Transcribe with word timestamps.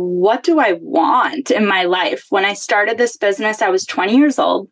what 0.00 0.42
do 0.42 0.58
I 0.58 0.78
want 0.80 1.50
in 1.50 1.66
my 1.66 1.84
life? 1.84 2.26
When 2.30 2.44
I 2.44 2.54
started 2.54 2.98
this 2.98 3.16
business, 3.16 3.62
I 3.62 3.68
was 3.68 3.84
20 3.84 4.16
years 4.16 4.38
old. 4.38 4.68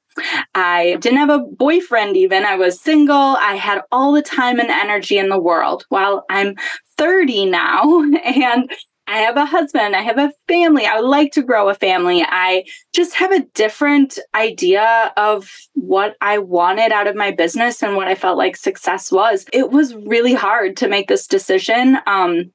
I 0.55 0.97
didn't 1.01 1.19
have 1.19 1.31
a 1.31 1.39
boyfriend, 1.39 2.17
even. 2.17 2.45
I 2.45 2.57
was 2.57 2.81
single. 2.81 3.15
I 3.15 3.55
had 3.55 3.83
all 3.93 4.13
the 4.13 4.23
time 4.23 4.59
and 4.59 4.71
energy 4.71 5.19
in 5.19 5.29
the 5.29 5.41
world. 5.41 5.85
While 5.91 6.25
I'm 6.31 6.57
30 6.97 7.47
now 7.47 8.03
and 8.25 8.71
I 9.07 9.19
have 9.19 9.39
a 9.39 9.47
husband, 9.47 9.97
I 9.97 10.03
have 10.03 10.19
a 10.19 10.33
family. 10.49 10.85
I 10.85 11.01
would 11.01 11.09
like 11.09 11.33
to 11.33 11.43
grow 11.43 11.71
a 11.71 11.75
family. 11.75 12.23
I 12.23 12.65
just 12.95 13.15
have 13.15 13.33
a 13.33 13.45
different 13.55 14.19
idea 14.35 15.13
of 15.17 15.51
what 15.75 16.17
I 16.21 16.39
wanted 16.39 16.93
out 16.93 17.07
of 17.07 17.17
my 17.17 17.31
business 17.31 17.83
and 17.83 17.97
what 17.97 18.09
I 18.09 18.15
felt 18.15 18.37
like 18.37 18.57
success 18.57 19.11
was. 19.11 19.47
It 19.53 19.71
was 19.71 19.95
really 19.95 20.35
hard 20.35 20.77
to 20.79 20.89
make 20.89 21.09
this 21.09 21.27
decision. 21.27 21.99
Um, 22.07 22.53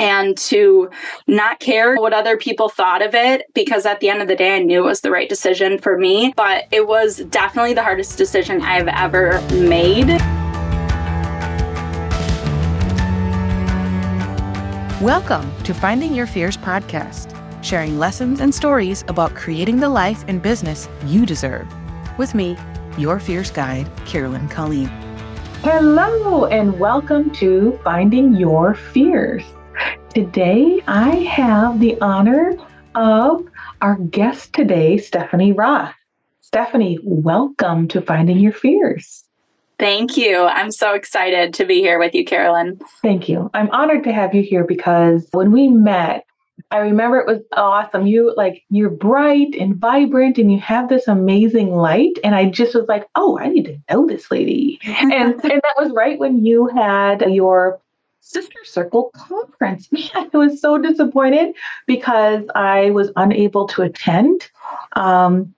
and 0.00 0.38
to 0.38 0.88
not 1.26 1.60
care 1.60 1.96
what 1.96 2.14
other 2.14 2.38
people 2.38 2.70
thought 2.70 3.02
of 3.02 3.14
it 3.14 3.44
because 3.54 3.84
at 3.84 4.00
the 4.00 4.08
end 4.08 4.22
of 4.22 4.28
the 4.28 4.34
day 4.34 4.56
I 4.56 4.58
knew 4.60 4.82
it 4.82 4.86
was 4.86 5.02
the 5.02 5.10
right 5.10 5.28
decision 5.28 5.78
for 5.78 5.98
me 5.98 6.32
but 6.36 6.64
it 6.72 6.88
was 6.88 7.18
definitely 7.28 7.74
the 7.74 7.82
hardest 7.82 8.16
decision 8.16 8.62
I've 8.62 8.88
ever 8.88 9.42
made. 9.52 10.08
Welcome 15.02 15.52
to 15.64 15.74
Finding 15.74 16.14
Your 16.14 16.26
Fierce 16.26 16.56
podcast, 16.56 17.36
sharing 17.62 17.98
lessons 17.98 18.40
and 18.40 18.54
stories 18.54 19.04
about 19.08 19.34
creating 19.34 19.80
the 19.80 19.88
life 19.88 20.24
and 20.28 20.40
business 20.40 20.88
you 21.04 21.26
deserve. 21.26 21.68
With 22.16 22.34
me, 22.34 22.56
your 22.96 23.20
fierce 23.20 23.50
guide, 23.50 23.90
Carolyn 24.06 24.48
Colleen. 24.48 24.88
Hello, 25.62 26.46
and 26.46 26.78
welcome 26.80 27.30
to 27.32 27.78
Finding 27.84 28.34
Your 28.34 28.74
Fierce. 28.74 29.44
Today, 30.14 30.82
I 30.88 31.10
have 31.18 31.78
the 31.78 31.96
honor 32.00 32.56
of 32.96 33.46
our 33.80 33.94
guest 33.94 34.52
today, 34.52 34.98
Stephanie 34.98 35.52
Ross. 35.52 35.94
Stephanie, 36.40 36.98
welcome 37.04 37.86
to 37.86 38.02
Finding 38.02 38.40
Your 38.40 38.52
Fierce. 38.52 39.22
Thank 39.78 40.16
you. 40.16 40.46
I'm 40.46 40.72
so 40.72 40.94
excited 40.94 41.54
to 41.54 41.64
be 41.64 41.78
here 41.80 42.00
with 42.00 42.12
you, 42.12 42.24
Carolyn. 42.24 42.80
Thank 43.02 43.28
you. 43.28 43.50
I'm 43.54 43.70
honored 43.70 44.02
to 44.02 44.12
have 44.12 44.34
you 44.34 44.42
here 44.42 44.64
because 44.64 45.28
when 45.30 45.52
we 45.52 45.68
met, 45.68 46.26
I 46.72 46.78
remember 46.78 47.18
it 47.18 47.28
was 47.28 47.42
awesome. 47.52 48.08
You 48.08 48.34
like 48.36 48.64
you're 48.68 48.90
bright 48.90 49.54
and 49.58 49.76
vibrant 49.76 50.38
and 50.38 50.50
you 50.50 50.58
have 50.58 50.88
this 50.88 51.06
amazing 51.06 51.70
light. 51.70 52.18
And 52.24 52.34
I 52.34 52.46
just 52.46 52.74
was 52.74 52.86
like, 52.88 53.06
oh, 53.14 53.38
I 53.38 53.46
need 53.46 53.66
to 53.66 53.78
know 53.88 54.08
this 54.08 54.28
lady. 54.28 54.80
and, 54.84 55.12
and 55.12 55.40
that 55.40 55.74
was 55.78 55.92
right 55.92 56.18
when 56.18 56.44
you 56.44 56.66
had 56.66 57.22
your 57.30 57.80
Sister 58.30 58.60
Circle 58.64 59.10
conference. 59.14 59.88
Man, 59.92 60.08
I 60.14 60.36
was 60.36 60.60
so 60.60 60.78
disappointed 60.78 61.56
because 61.86 62.44
I 62.54 62.90
was 62.90 63.10
unable 63.16 63.66
to 63.68 63.82
attend. 63.82 64.48
Um, 64.94 65.54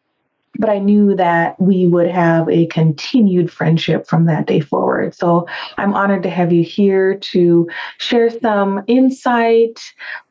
but 0.59 0.69
I 0.69 0.79
knew 0.79 1.15
that 1.17 1.61
we 1.61 1.87
would 1.87 2.09
have 2.09 2.49
a 2.49 2.67
continued 2.67 3.51
friendship 3.51 4.07
from 4.07 4.27
that 4.27 4.47
day 4.47 4.61
forward. 4.61 5.15
So 5.15 5.47
I'm 5.79 5.95
honored 5.95 6.23
to 6.25 6.31
have 6.31 6.53
you 6.53 6.63
here 6.63 7.17
to 7.19 7.69
share 7.99 8.29
some 8.29 8.85
insight 8.87 9.81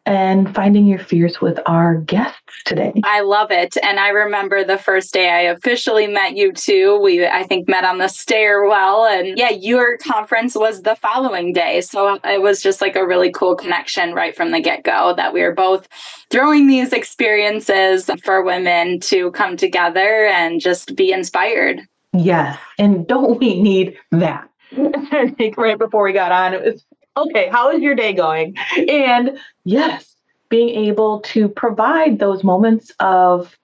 and 0.05 0.53
finding 0.55 0.85
your 0.85 0.99
fierce 0.99 1.39
with 1.41 1.59
our 1.65 1.95
guests 1.95 2.41
today. 2.65 2.93
I 3.03 3.21
love 3.21 3.51
it. 3.51 3.77
And 3.83 3.99
I 3.99 4.09
remember 4.09 4.63
the 4.63 4.77
first 4.77 5.13
day 5.13 5.29
I 5.29 5.41
officially 5.41 6.07
met 6.07 6.35
you 6.35 6.51
too. 6.53 6.99
We, 7.01 7.25
I 7.25 7.43
think, 7.43 7.69
met 7.69 7.83
on 7.83 7.99
the 7.99 8.07
stairwell. 8.07 9.05
And 9.05 9.37
yeah, 9.37 9.51
your 9.51 9.97
conference 9.97 10.55
was 10.55 10.81
the 10.81 10.95
following 10.95 11.53
day. 11.53 11.81
So 11.81 12.19
it 12.23 12.41
was 12.41 12.61
just 12.61 12.81
like 12.81 12.95
a 12.95 13.05
really 13.05 13.31
cool 13.31 13.55
connection 13.55 14.13
right 14.13 14.35
from 14.35 14.51
the 14.51 14.59
get 14.59 14.83
go 14.83 15.13
that 15.15 15.33
we 15.33 15.41
were 15.41 15.53
both 15.53 15.87
throwing 16.29 16.67
these 16.67 16.93
experiences 16.93 18.09
for 18.23 18.43
women 18.43 18.99
to 19.01 19.31
come 19.31 19.55
together 19.55 20.25
and 20.25 20.59
just 20.59 20.95
be 20.95 21.11
inspired. 21.11 21.81
Yes. 22.13 22.59
And 22.77 23.07
don't 23.07 23.39
we 23.39 23.61
need 23.61 23.97
that? 24.11 24.49
I 24.73 25.33
think 25.37 25.57
right 25.57 25.77
before 25.77 26.03
we 26.03 26.13
got 26.13 26.31
on, 26.31 26.53
it 26.53 26.63
was 26.63 26.85
okay, 27.17 27.49
how 27.49 27.71
is 27.71 27.81
your 27.81 27.95
day 27.95 28.13
going? 28.13 28.55
And 28.89 29.37
yes, 29.63 30.15
being 30.49 30.69
able 30.87 31.21
to 31.21 31.47
provide 31.47 32.19
those 32.19 32.43
moments 32.43 32.91
of 32.99 33.57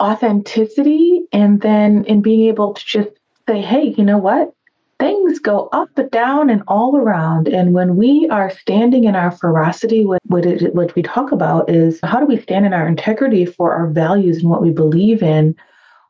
authenticity 0.00 1.22
and 1.32 1.60
then 1.60 2.04
in 2.04 2.20
being 2.20 2.48
able 2.48 2.74
to 2.74 2.84
just 2.84 3.10
say, 3.48 3.62
hey, 3.62 3.94
you 3.96 4.04
know 4.04 4.18
what? 4.18 4.52
Things 4.98 5.38
go 5.38 5.68
up 5.72 5.90
and 5.96 6.10
down 6.10 6.48
and 6.50 6.62
all 6.68 6.96
around. 6.96 7.48
And 7.48 7.74
when 7.74 7.96
we 7.96 8.28
are 8.30 8.50
standing 8.50 9.04
in 9.04 9.14
our 9.14 9.30
ferocity, 9.30 10.04
what, 10.04 10.20
what, 10.24 10.46
it, 10.46 10.74
what 10.74 10.94
we 10.94 11.02
talk 11.02 11.32
about 11.32 11.70
is 11.70 12.00
how 12.02 12.18
do 12.18 12.26
we 12.26 12.40
stand 12.40 12.64
in 12.64 12.72
our 12.72 12.88
integrity 12.88 13.44
for 13.44 13.72
our 13.72 13.88
values 13.88 14.38
and 14.38 14.48
what 14.48 14.62
we 14.62 14.70
believe 14.70 15.22
in 15.22 15.54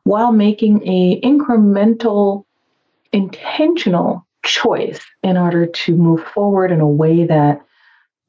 while 0.03 0.31
making 0.31 0.87
a 0.87 1.19
incremental, 1.21 2.45
intentional 3.11 4.26
choice 4.47 4.99
in 5.23 5.37
order 5.37 5.65
to 5.65 5.95
move 5.95 6.23
forward 6.23 6.71
in 6.71 6.81
a 6.81 6.87
way 6.87 7.25
that 7.25 7.61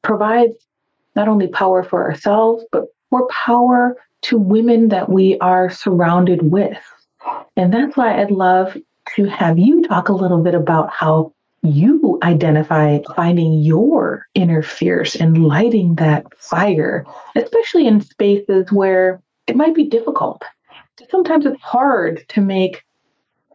provides 0.02 0.54
not 1.16 1.28
only 1.28 1.48
power 1.48 1.82
for 1.82 2.04
ourselves, 2.04 2.64
but 2.70 2.84
more 3.10 3.26
power 3.28 3.96
to 4.22 4.38
women 4.38 4.88
that 4.88 5.08
we 5.08 5.38
are 5.38 5.70
surrounded 5.70 6.50
with. 6.50 6.78
And 7.56 7.72
that's 7.72 7.96
why 7.96 8.20
I'd 8.20 8.30
love 8.30 8.76
to 9.16 9.24
have 9.24 9.58
you 9.58 9.82
talk 9.82 10.08
a 10.08 10.12
little 10.12 10.42
bit 10.42 10.54
about 10.54 10.90
how 10.90 11.32
you 11.62 12.18
identify 12.22 13.00
finding 13.16 13.54
your 13.54 14.26
inner 14.34 14.62
fierce 14.62 15.16
and 15.16 15.44
lighting 15.44 15.96
that 15.96 16.26
fire, 16.38 17.04
especially 17.34 17.86
in 17.86 18.00
spaces 18.00 18.70
where 18.70 19.20
it 19.46 19.56
might 19.56 19.74
be 19.74 19.84
difficult. 19.84 20.42
Sometimes 21.10 21.46
it's 21.46 21.60
hard 21.60 22.24
to 22.28 22.40
make 22.40 22.84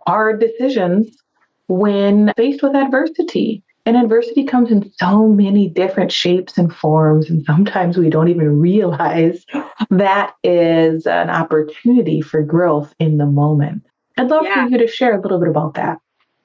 hard 0.06 0.40
decisions 0.40 1.23
when 1.68 2.34
faced 2.38 2.64
with 2.64 2.76
adversity. 2.76 3.64
And 3.86 3.98
adversity 3.98 4.46
comes 4.46 4.72
in 4.72 4.90
so 4.94 5.28
many 5.28 5.68
different 5.68 6.12
shapes 6.12 6.58
and 6.58 6.74
forms. 6.74 7.30
And 7.30 7.44
sometimes 7.46 7.98
we 7.98 8.10
don't 8.10 8.30
even 8.30 8.60
realize 8.60 9.46
that 9.90 10.36
is 10.44 11.06
an 11.06 11.30
opportunity 11.30 12.22
for 12.22 12.42
growth 12.44 12.94
in 13.00 13.18
the 13.18 13.26
moment. 13.26 13.84
I'd 14.18 14.30
love 14.30 14.46
yeah. 14.46 14.66
for 14.66 14.72
you 14.72 14.78
to 14.78 14.88
share 14.88 15.18
a 15.18 15.22
little 15.22 15.40
bit 15.40 15.50
about 15.50 15.74
that. 15.74 15.98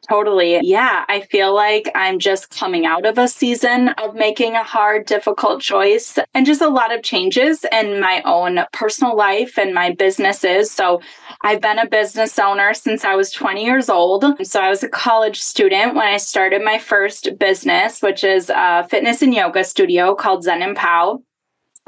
Totally. 0.09 0.59
Yeah. 0.63 1.05
I 1.09 1.21
feel 1.21 1.55
like 1.55 1.91
I'm 1.95 2.19
just 2.19 2.49
coming 2.59 2.87
out 2.87 3.05
of 3.05 3.19
a 3.19 3.29
season 3.29 3.91
of 3.91 4.15
making 4.15 4.55
a 4.55 4.63
hard, 4.63 5.05
difficult 5.05 5.61
choice 5.61 6.19
and 6.33 6.47
just 6.47 6.63
a 6.63 6.69
lot 6.69 6.95
of 6.95 7.03
changes 7.03 7.65
in 7.71 8.01
my 8.01 8.23
own 8.25 8.61
personal 8.73 9.15
life 9.15 9.59
and 9.59 9.75
my 9.75 9.93
businesses. 9.93 10.71
So 10.71 11.03
I've 11.43 11.61
been 11.61 11.79
a 11.79 11.87
business 11.87 12.39
owner 12.39 12.73
since 12.73 13.05
I 13.05 13.17
was 13.17 13.31
20 13.33 13.63
years 13.63 13.91
old. 13.91 14.25
So 14.47 14.61
I 14.61 14.71
was 14.71 14.83
a 14.83 14.89
college 14.89 15.41
student 15.41 15.95
when 15.95 16.09
I 16.09 16.17
started 16.17 16.63
my 16.65 16.79
first 16.79 17.39
business, 17.39 18.01
which 18.01 18.25
is 18.25 18.51
a 18.55 18.89
fitness 18.89 19.21
and 19.21 19.35
yoga 19.35 19.63
studio 19.63 20.15
called 20.15 20.43
Zen 20.43 20.63
and 20.63 20.75
Pow. 20.75 21.23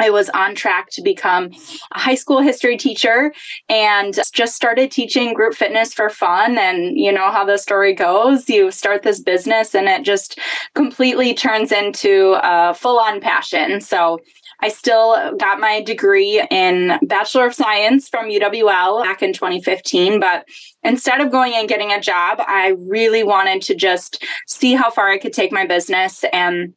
I 0.00 0.10
was 0.10 0.30
on 0.30 0.54
track 0.54 0.88
to 0.92 1.02
become 1.02 1.50
a 1.94 1.98
high 1.98 2.14
school 2.14 2.40
history 2.40 2.76
teacher 2.76 3.32
and 3.68 4.18
just 4.32 4.54
started 4.54 4.90
teaching 4.90 5.34
group 5.34 5.54
fitness 5.54 5.92
for 5.92 6.08
fun. 6.08 6.58
And 6.58 6.98
you 6.98 7.12
know 7.12 7.30
how 7.30 7.44
the 7.44 7.58
story 7.58 7.94
goes. 7.94 8.48
You 8.48 8.70
start 8.70 9.02
this 9.02 9.20
business 9.20 9.74
and 9.74 9.86
it 9.86 10.02
just 10.02 10.38
completely 10.74 11.34
turns 11.34 11.70
into 11.70 12.36
a 12.42 12.74
full 12.74 12.98
on 12.98 13.20
passion. 13.20 13.80
So 13.80 14.18
I 14.62 14.68
still 14.68 15.36
got 15.36 15.60
my 15.60 15.82
degree 15.82 16.44
in 16.50 16.98
Bachelor 17.02 17.46
of 17.46 17.54
Science 17.54 18.08
from 18.08 18.26
UWL 18.26 19.04
back 19.04 19.22
in 19.22 19.32
2015. 19.32 20.20
But 20.20 20.46
instead 20.82 21.20
of 21.20 21.30
going 21.30 21.54
and 21.54 21.68
getting 21.68 21.92
a 21.92 22.00
job, 22.00 22.38
I 22.46 22.74
really 22.78 23.22
wanted 23.22 23.62
to 23.62 23.74
just 23.74 24.24
see 24.46 24.74
how 24.74 24.90
far 24.90 25.08
I 25.08 25.18
could 25.18 25.32
take 25.32 25.52
my 25.52 25.66
business 25.66 26.24
and 26.32 26.74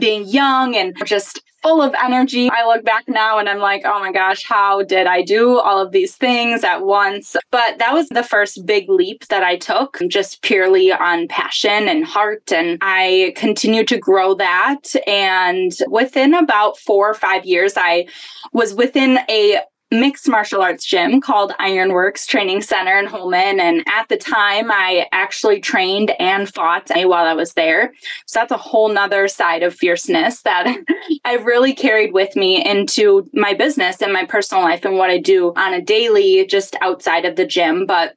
being 0.00 0.26
young 0.26 0.76
and 0.76 0.94
just 1.04 1.42
full 1.62 1.80
of 1.80 1.94
energy. 1.94 2.50
I 2.50 2.66
look 2.66 2.84
back 2.84 3.04
now 3.08 3.38
and 3.38 3.48
I'm 3.48 3.60
like, 3.60 3.82
oh 3.84 4.00
my 4.00 4.12
gosh, 4.12 4.44
how 4.44 4.82
did 4.82 5.06
I 5.06 5.22
do 5.22 5.58
all 5.58 5.80
of 5.80 5.92
these 5.92 6.16
things 6.16 6.64
at 6.64 6.84
once? 6.84 7.36
But 7.50 7.78
that 7.78 7.94
was 7.94 8.08
the 8.08 8.24
first 8.24 8.66
big 8.66 8.90
leap 8.90 9.28
that 9.28 9.44
I 9.44 9.56
took, 9.56 9.98
just 10.08 10.42
purely 10.42 10.92
on 10.92 11.28
passion 11.28 11.88
and 11.88 12.04
heart. 12.04 12.52
And 12.52 12.78
I 12.80 13.32
continued 13.36 13.88
to 13.88 13.98
grow 13.98 14.34
that. 14.34 14.94
And 15.06 15.72
within 15.88 16.34
about 16.34 16.78
four 16.78 17.08
or 17.08 17.14
five 17.14 17.44
years, 17.44 17.74
I 17.76 18.06
was 18.52 18.74
within 18.74 19.20
a 19.28 19.60
mixed 19.92 20.28
martial 20.28 20.62
arts 20.62 20.84
gym 20.84 21.20
called 21.20 21.52
Ironworks 21.58 22.26
Training 22.26 22.62
Center 22.62 22.98
in 22.98 23.06
Holmen. 23.06 23.60
And 23.60 23.84
at 23.86 24.08
the 24.08 24.16
time, 24.16 24.70
I 24.72 25.06
actually 25.12 25.60
trained 25.60 26.12
and 26.18 26.52
fought 26.52 26.90
while 26.94 27.26
I 27.26 27.34
was 27.34 27.52
there. 27.52 27.92
So 28.26 28.40
that's 28.40 28.52
a 28.52 28.56
whole 28.56 28.88
nother 28.88 29.28
side 29.28 29.62
of 29.62 29.74
fierceness 29.74 30.42
that 30.42 30.66
I've 31.24 31.44
really 31.44 31.74
carried 31.74 32.12
with 32.12 32.34
me 32.34 32.64
into 32.64 33.28
my 33.34 33.52
business 33.54 34.00
and 34.02 34.12
my 34.12 34.24
personal 34.24 34.64
life 34.64 34.84
and 34.84 34.96
what 34.96 35.10
I 35.10 35.18
do 35.18 35.52
on 35.56 35.74
a 35.74 35.82
daily, 35.82 36.46
just 36.46 36.74
outside 36.80 37.24
of 37.24 37.36
the 37.36 37.46
gym. 37.46 37.86
But 37.86 38.14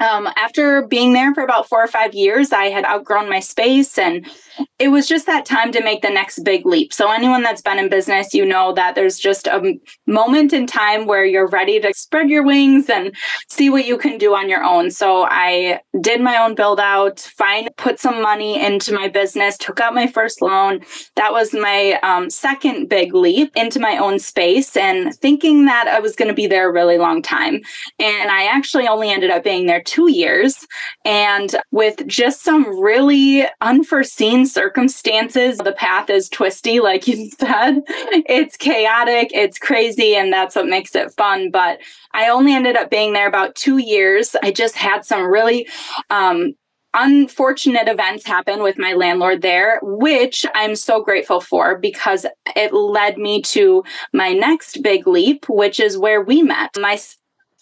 um, 0.00 0.28
after 0.36 0.82
being 0.82 1.12
there 1.12 1.34
for 1.34 1.42
about 1.42 1.68
four 1.68 1.82
or 1.82 1.88
five 1.88 2.14
years, 2.14 2.52
I 2.52 2.66
had 2.66 2.84
outgrown 2.84 3.28
my 3.28 3.40
space 3.40 3.98
and 3.98 4.26
it 4.78 4.88
was 4.88 5.08
just 5.08 5.26
that 5.26 5.44
time 5.44 5.72
to 5.72 5.82
make 5.82 6.02
the 6.02 6.10
next 6.10 6.40
big 6.44 6.64
leap. 6.66 6.92
So, 6.92 7.10
anyone 7.10 7.42
that's 7.42 7.62
been 7.62 7.78
in 7.78 7.88
business, 7.88 8.34
you 8.34 8.44
know 8.44 8.72
that 8.74 8.94
there's 8.94 9.18
just 9.18 9.46
a 9.46 9.74
moment 10.06 10.52
in 10.52 10.66
time 10.66 11.06
where 11.06 11.24
you're 11.24 11.48
ready 11.48 11.80
to 11.80 11.92
spread 11.94 12.30
your 12.30 12.42
wings 12.42 12.88
and 12.88 13.14
see 13.48 13.70
what 13.70 13.86
you 13.86 13.98
can 13.98 14.18
do 14.18 14.34
on 14.34 14.48
your 14.48 14.62
own. 14.62 14.90
So, 14.90 15.26
I 15.28 15.80
did 16.00 16.20
my 16.20 16.36
own 16.36 16.54
build 16.54 16.80
out, 16.80 17.20
find, 17.20 17.68
put 17.76 17.98
some 17.98 18.22
money 18.22 18.64
into 18.64 18.92
my 18.92 19.08
business, 19.08 19.56
took 19.58 19.80
out 19.80 19.94
my 19.94 20.06
first 20.06 20.42
loan. 20.42 20.80
That 21.16 21.32
was 21.32 21.52
my 21.52 21.98
um, 22.02 22.30
second 22.30 22.88
big 22.88 23.14
leap 23.14 23.52
into 23.56 23.80
my 23.80 23.96
own 23.98 24.18
space 24.18 24.76
and 24.76 25.14
thinking 25.14 25.64
that 25.66 25.88
I 25.88 26.00
was 26.00 26.14
going 26.14 26.28
to 26.28 26.34
be 26.34 26.46
there 26.46 26.68
a 26.68 26.72
really 26.72 26.98
long 26.98 27.22
time. 27.22 27.60
And 27.98 28.30
I 28.30 28.44
actually 28.46 28.86
only 28.86 29.10
ended 29.10 29.30
up 29.30 29.44
being 29.44 29.66
there 29.66 29.82
two 29.88 30.10
years. 30.10 30.66
And 31.04 31.56
with 31.70 32.06
just 32.06 32.42
some 32.42 32.78
really 32.78 33.46
unforeseen 33.62 34.44
circumstances, 34.44 35.58
the 35.58 35.72
path 35.72 36.10
is 36.10 36.28
twisty, 36.28 36.80
like 36.80 37.08
you 37.08 37.30
said. 37.40 37.80
It's 37.88 38.56
chaotic, 38.56 39.30
it's 39.32 39.58
crazy, 39.58 40.14
and 40.14 40.30
that's 40.32 40.54
what 40.54 40.66
makes 40.66 40.94
it 40.94 41.10
fun. 41.12 41.50
But 41.50 41.78
I 42.12 42.28
only 42.28 42.52
ended 42.52 42.76
up 42.76 42.90
being 42.90 43.14
there 43.14 43.28
about 43.28 43.54
two 43.54 43.78
years. 43.78 44.36
I 44.42 44.50
just 44.50 44.76
had 44.76 45.04
some 45.04 45.22
really 45.22 45.66
um, 46.10 46.54
unfortunate 46.94 47.88
events 47.88 48.26
happen 48.26 48.62
with 48.62 48.78
my 48.78 48.92
landlord 48.92 49.40
there, 49.40 49.78
which 49.82 50.44
I'm 50.54 50.74
so 50.76 51.02
grateful 51.02 51.40
for 51.40 51.78
because 51.78 52.26
it 52.56 52.74
led 52.74 53.18
me 53.18 53.40
to 53.42 53.84
my 54.12 54.32
next 54.32 54.82
big 54.82 55.06
leap, 55.06 55.48
which 55.48 55.80
is 55.80 55.96
where 55.96 56.22
we 56.22 56.42
met. 56.42 56.70
My 56.78 56.98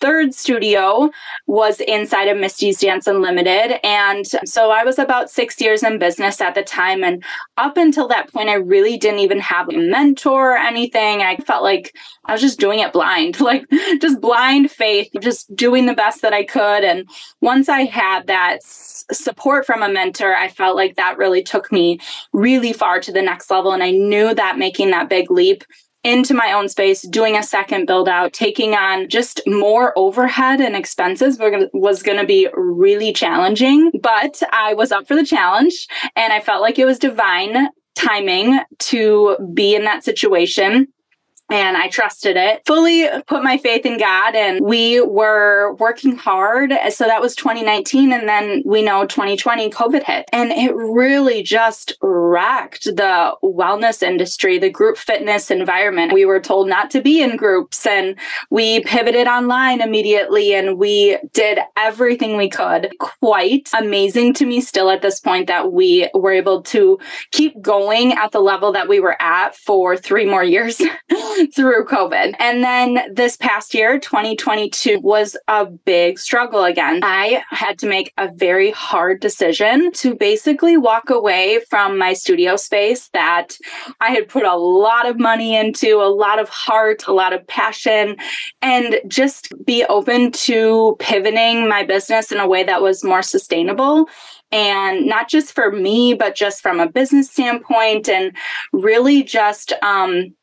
third 0.01 0.35
studio 0.35 1.11
was 1.47 1.81
inside 1.81 2.29
of 2.29 2.39
Misty's 2.39 2.81
Dance 2.81 3.07
Unlimited. 3.07 3.79
And 3.85 4.27
so 4.45 4.71
I 4.71 4.85
was 4.85 4.99
about 4.99 5.31
six 5.31 5.61
years 5.61 5.83
in 5.83 5.99
business 5.99 6.41
at 6.41 6.55
the 6.55 6.63
time. 6.63 7.03
And 7.03 7.25
up 7.57 7.77
until 7.77 8.09
that 8.09 8.33
point, 8.33 8.49
I 8.49 8.55
really 8.55 8.97
didn't 8.97 9.21
even 9.21 9.41
have 9.41 9.69
a 9.69 9.77
mentor 9.77 10.53
or 10.53 10.57
anything. 10.57 11.23
I 11.23 11.37
felt 11.37 11.63
like 11.63 11.97
I 12.27 12.33
was 12.33 12.41
just 12.41 12.61
doing 12.61 12.81
it 12.81 12.93
blind, 12.93 13.41
like 13.41 13.65
just 14.01 14.21
blind 14.21 14.71
faith, 14.71 15.09
just 15.21 15.55
doing 15.55 15.87
the 15.87 15.95
best 15.95 16.23
that 16.23 16.33
I 16.33 16.45
could. 16.45 16.85
And 16.85 17.09
once 17.41 17.69
I 17.69 17.85
had 17.85 18.27
that 18.27 18.63
support 18.63 19.67
from 19.67 19.83
a 19.83 19.89
mentor, 19.89 20.35
I 20.35 20.49
felt 20.49 20.77
like 20.77 20.97
that 20.97 21.19
really 21.19 21.43
took 21.43 21.73
me 21.73 21.99
really 22.33 22.73
far 22.73 23.01
to 23.01 23.13
the 23.13 23.23
next 23.23 23.51
level. 23.51 23.73
And 23.73 23.83
I 23.83 23.91
knew 23.91 24.35
that 24.35 24.59
making 24.59 24.91
that 24.91 25.09
big 25.09 25.31
leap 25.31 25.65
into 26.07 26.35
my 26.35 26.53
own 26.53 26.69
space, 26.69 27.03
doing 27.03 27.37
a 27.37 27.43
second 27.43 27.87
build 27.87 28.09
out, 28.09 28.33
taking 28.33 28.75
on 28.75 29.09
just 29.09 29.41
more 29.45 29.93
overhead 29.99 30.61
and 30.61 30.77
expenses 30.77 31.37
was 31.73 32.03
going 32.03 32.17
to 32.17 32.27
be 32.27 32.49
really 32.55 33.13
challenging. 33.13 33.91
But 34.01 34.41
I 34.53 34.75
was 34.75 34.93
up 34.93 35.09
for 35.09 35.17
the 35.17 35.27
challenge 35.27 35.89
and 36.15 36.33
I 36.33 36.41
felt 36.41 36.63
like 36.63 36.79
it 36.79 36.85
was 36.85 37.01
divine 37.01 37.69
timing 37.97 38.61
to 38.79 39.37
be 39.53 39.75
in 39.75 39.83
that 39.85 40.05
situation 40.05 40.87
and 41.51 41.77
I 41.77 41.89
trusted 41.89 42.37
it. 42.37 42.63
Fully 42.67 43.09
put 43.27 43.45
my 43.45 43.57
faith 43.57 43.87
in 43.87 43.99
God 43.99 44.35
and 44.35 44.65
we 44.65 45.01
were 45.01 45.75
working 45.75 46.17
hard. 46.17 46.73
So 46.91 47.05
that 47.05 47.21
was 47.21 47.37
2019 47.37 48.13
and 48.13 48.29
then 48.29 48.63
we 48.65 48.83
know 48.83 49.07
2020 49.07 49.71
COVID 49.71 50.03
hit 50.03 50.29
and 50.33 50.51
it 50.51 50.75
really 50.75 51.43
just 51.43 51.97
wrecked 52.03 52.85
the 52.85 53.35
wellness 53.43 54.03
industry, 54.03 54.59
the 54.59 54.71
group 54.71 54.97
fitness 54.97 55.51
environment. 55.51 56.13
We 56.13 56.25
were 56.25 56.41
told 56.41 56.69
not 56.69 56.91
to 56.93 57.01
be 57.01 57.23
in 57.23 57.37
groups 57.37 57.87
and 57.87 58.17
we 58.51 58.81
pivoted 58.81 59.29
online 59.29 59.81
immediately 59.81 60.53
and 60.55 60.79
we 60.79 61.19
did 61.33 61.61
everything 61.77 62.37
we 62.37 62.49
could. 62.49 62.93
Quite 62.99 63.71
amazing 63.79 64.35
to 64.35 64.47
me 64.47 64.61
still 64.61 64.91
at 64.91 65.03
this 65.03 65.21
point 65.21 65.47
that 65.47 65.73
we 65.73 66.11
were 66.13 66.33
able 66.33 66.63
to 66.63 66.99
keep 67.31 67.61
going 67.63 68.13
at 68.15 68.33
the 68.33 68.41
level 68.41 68.73
that 68.73 68.89
we 68.89 68.99
were 68.99 69.21
at 69.23 69.55
for 69.55 69.97
3 69.97 70.27
more 70.27 70.45
years. 70.45 70.83
through 71.55 71.85
COVID. 71.85 72.35
And 72.39 72.63
then 72.63 73.13
this 73.13 73.37
past 73.37 73.75
year, 73.75 73.99
2022, 73.99 75.01
was 75.01 75.37
a 75.49 75.67
big 75.67 76.19
struggle 76.19 76.65
again. 76.65 77.01
I 77.03 77.43
had 77.51 77.79
to 77.81 77.87
make 77.87 78.13
a 78.19 78.31
very 78.33 78.71
hard 78.71 79.21
decision 79.21 79.93
to 79.93 80.15
basically 80.15 80.77
walk 80.77 81.11
away 81.11 81.61
from 81.69 81.99
my 81.99 82.13
studio 82.13 82.57
space 82.57 83.09
that 83.09 83.57
I 84.01 84.11
had 84.11 84.29
put 84.29 84.45
a 84.45 84.57
lot 84.57 85.09
of 85.09 85.19
money 85.19 85.55
into, 85.57 86.01
a 86.01 86.13
lot 86.13 86.39
of 86.39 86.49
heart, 86.49 87.07
a 87.07 87.13
lot 87.13 87.33
of 87.33 87.47
passion, 87.47 88.17
and 88.63 89.01
just 89.07 89.53
be 89.65 89.85
open 89.85 90.33
to 90.33 90.97
pivoting 90.99 91.69
my 91.69 91.83
business 91.83 92.33
in 92.33 92.39
a 92.39 92.49
way 92.49 92.63
that 92.63 92.83
was 92.83 93.05
more 93.05 93.23
sustainable 93.23 94.09
and 94.53 95.07
not 95.07 95.29
just 95.29 95.53
for 95.53 95.73
me 95.73 96.15
but 96.15 96.35
just 96.35 96.63
from 96.63 96.79
a 96.79 96.89
business 96.89 97.31
standpoint 97.31 98.09
and 98.09 98.37
really 98.73 99.23
just 99.23 99.73
um, 99.83 100.35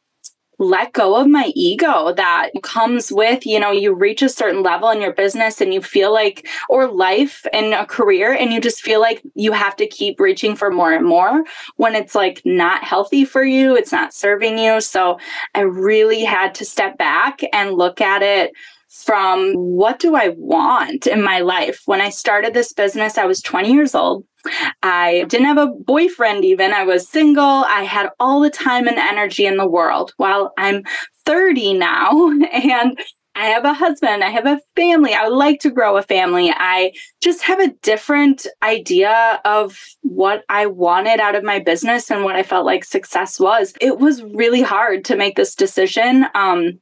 let 0.60 0.94
go 0.94 1.16
of 1.16 1.28
my 1.28 1.52
ego 1.56 2.14
that 2.14 2.50
comes 2.62 3.12
with, 3.12 3.46
you 3.46 3.60
know, 3.60 3.72
you 3.72 3.94
reach 3.94 4.22
a 4.22 4.30
certain 4.30 4.64
level 4.64 4.90
in 4.90 5.02
your 5.02 5.14
business 5.14 5.62
and 5.62 5.74
you 5.74 5.82
feel 5.82 6.14
like, 6.14 6.48
or 6.70 6.88
life 6.88 7.46
and 7.52 7.74
a 7.74 7.86
career, 7.86 8.34
and 8.34 8.54
you 8.54 8.62
just 8.62 8.82
feel 8.82 9.02
like 9.02 9.22
you 9.36 9.52
have 9.52 9.76
to 9.76 9.88
keep 9.88 10.20
reaching 10.20 10.56
for 10.56 10.72
more 10.72 10.94
and 10.94 11.06
more 11.06 11.44
when 11.78 11.96
it's 11.96 12.16
like 12.16 12.42
not 12.46 12.84
healthy 12.84 13.26
for 13.26 13.44
you, 13.44 13.76
it's 13.76 13.92
not 13.92 14.14
serving 14.14 14.58
you. 14.58 14.80
So 14.82 15.20
I 15.56 15.62
really 15.62 16.24
had 16.24 16.56
to 16.56 16.66
step 16.66 16.98
back 16.98 17.42
and 17.52 17.74
look 17.74 18.02
at 18.02 18.22
it 18.22 18.54
from 18.94 19.54
what 19.54 20.00
do 20.00 20.16
I 20.16 20.30
want 20.38 21.08
in 21.08 21.24
my 21.24 21.40
life? 21.40 21.82
When 21.86 22.00
I 22.00 22.10
started 22.10 22.54
this 22.54 22.74
business, 22.74 23.18
I 23.18 23.26
was 23.26 23.42
20 23.42 23.74
years 23.74 23.96
old. 23.96 24.26
I 24.84 25.26
didn't 25.30 25.48
have 25.48 25.58
a 25.58 25.68
boyfriend, 25.68 26.46
even. 26.46 26.74
I 26.74 26.84
was 26.84 27.10
single. 27.10 27.44
I 27.44 27.84
had 27.84 28.10
all 28.20 28.40
the 28.40 28.52
time 28.52 28.88
and 28.88 28.98
energy 28.98 29.46
in 29.48 29.58
the 29.58 29.68
world. 29.68 30.14
While 30.18 30.54
I'm 30.58 30.84
30 31.26 31.74
now 31.74 32.30
and 32.52 33.00
I 33.36 33.46
have 33.48 33.66
a 33.66 33.74
husband, 33.74 34.24
I 34.24 34.30
have 34.30 34.46
a 34.46 34.60
family. 34.76 35.16
I 35.16 35.28
would 35.28 35.36
like 35.36 35.60
to 35.62 35.72
grow 35.72 35.98
a 35.98 36.04
family. 36.04 36.54
I 36.56 36.92
just 37.20 37.42
have 37.42 37.60
a 37.60 37.74
different 37.82 38.46
idea 38.62 39.42
of 39.44 39.80
what 40.02 40.44
I 40.50 40.68
wanted 40.68 41.20
out 41.20 41.34
of 41.34 41.44
my 41.44 41.58
business 41.58 42.12
and 42.12 42.24
what 42.24 42.36
I 42.36 42.44
felt 42.44 42.66
like 42.68 42.84
success 42.84 43.40
was. 43.40 43.74
It 43.82 43.98
was 43.98 44.22
really 44.22 44.62
hard 44.62 45.04
to 45.06 45.16
make 45.16 45.36
this 45.36 45.56
decision. 45.56 46.28
Um, 46.36 46.80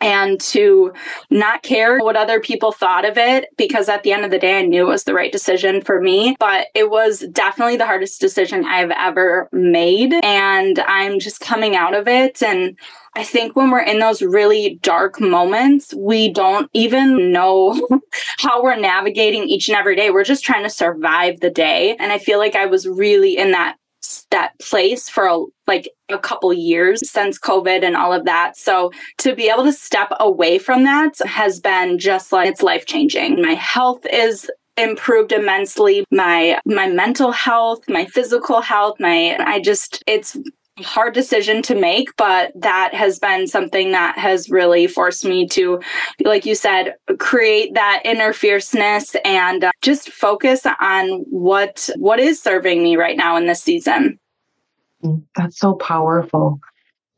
and 0.00 0.40
to 0.40 0.92
not 1.30 1.62
care 1.62 1.98
what 1.98 2.16
other 2.16 2.40
people 2.40 2.72
thought 2.72 3.04
of 3.04 3.18
it 3.18 3.48
because 3.56 3.88
at 3.88 4.02
the 4.02 4.12
end 4.12 4.24
of 4.24 4.30
the 4.30 4.38
day 4.38 4.58
I 4.58 4.62
knew 4.62 4.82
it 4.82 4.88
was 4.88 5.04
the 5.04 5.14
right 5.14 5.32
decision 5.32 5.80
for 5.82 6.00
me 6.00 6.36
but 6.38 6.68
it 6.74 6.90
was 6.90 7.20
definitely 7.32 7.76
the 7.76 7.86
hardest 7.86 8.20
decision 8.20 8.64
I've 8.64 8.90
ever 8.90 9.48
made 9.52 10.14
and 10.22 10.78
I'm 10.80 11.18
just 11.18 11.40
coming 11.40 11.76
out 11.76 11.94
of 11.94 12.08
it 12.08 12.42
and 12.42 12.76
I 13.16 13.24
think 13.24 13.56
when 13.56 13.70
we're 13.70 13.80
in 13.80 13.98
those 13.98 14.22
really 14.22 14.78
dark 14.82 15.20
moments, 15.20 15.92
we 15.94 16.32
don't 16.32 16.70
even 16.74 17.32
know 17.32 17.74
how 18.38 18.62
we're 18.62 18.78
navigating 18.78 19.48
each 19.48 19.68
and 19.68 19.76
every 19.76 19.96
day. 19.96 20.10
We're 20.10 20.22
just 20.22 20.44
trying 20.44 20.62
to 20.62 20.70
survive 20.70 21.40
the 21.40 21.50
day. 21.50 21.96
And 21.98 22.12
I 22.12 22.18
feel 22.18 22.38
like 22.38 22.54
I 22.54 22.66
was 22.66 22.86
really 22.86 23.36
in 23.36 23.50
that 23.50 23.76
that 24.30 24.58
place 24.60 25.08
for 25.08 25.26
a, 25.26 25.44
like 25.66 25.88
a 26.08 26.18
couple 26.18 26.52
years 26.52 27.00
since 27.08 27.38
COVID 27.38 27.82
and 27.84 27.96
all 27.96 28.12
of 28.12 28.24
that. 28.24 28.56
So 28.56 28.92
to 29.18 29.34
be 29.34 29.48
able 29.48 29.64
to 29.64 29.72
step 29.72 30.12
away 30.20 30.58
from 30.58 30.84
that 30.84 31.18
has 31.26 31.60
been 31.60 31.98
just 31.98 32.32
like 32.32 32.48
it's 32.48 32.62
life 32.62 32.86
changing. 32.86 33.42
My 33.42 33.54
health 33.54 34.06
is 34.12 34.50
improved 34.76 35.32
immensely 35.32 36.04
my 36.10 36.58
my 36.64 36.88
mental 36.88 37.32
health 37.32 37.80
my 37.88 38.06
physical 38.06 38.60
health 38.60 38.98
my 38.98 39.36
i 39.40 39.60
just 39.60 40.02
it's 40.06 40.38
hard 40.82 41.14
decision 41.14 41.62
to 41.62 41.74
make, 41.74 42.14
but 42.16 42.52
that 42.54 42.94
has 42.94 43.18
been 43.18 43.46
something 43.46 43.92
that 43.92 44.18
has 44.18 44.50
really 44.50 44.86
forced 44.86 45.24
me 45.24 45.46
to, 45.48 45.80
like 46.24 46.46
you 46.46 46.54
said, 46.54 46.94
create 47.18 47.74
that 47.74 48.02
inner 48.04 48.32
fierceness 48.32 49.16
and 49.24 49.64
uh, 49.64 49.70
just 49.82 50.10
focus 50.10 50.66
on 50.80 51.06
what 51.28 51.88
what 51.96 52.20
is 52.20 52.42
serving 52.42 52.82
me 52.82 52.96
right 52.96 53.16
now 53.16 53.36
in 53.36 53.46
this 53.46 53.62
season. 53.62 54.18
That's 55.36 55.58
so 55.58 55.74
powerful. 55.74 56.60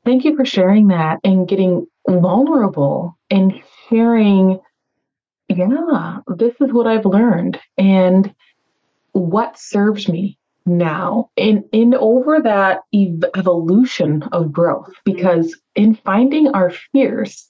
Thank 0.05 0.25
you 0.25 0.37
for 0.37 0.45
sharing 0.45 0.89
that 0.89 1.19
and 1.25 1.47
getting 1.49 1.87
vulnerable 2.09 3.17
and 3.31 3.53
sharing. 3.89 4.61
Yeah, 5.49 6.19
this 6.37 6.55
is 6.61 6.73
what 6.73 6.87
I've 6.87 7.05
learned 7.05 7.61
and 7.77 8.35
what 9.13 9.59
serves 9.59 10.09
me 10.09 10.39
now. 10.67 11.31
In 11.37 11.65
in 11.73 11.95
over 11.95 12.41
that 12.41 12.83
ev- 12.95 13.31
evolution 13.35 14.23
of 14.33 14.53
growth 14.53 14.93
because 15.05 15.57
in 15.75 15.95
finding 15.95 16.49
our 16.49 16.71
fears 16.93 17.49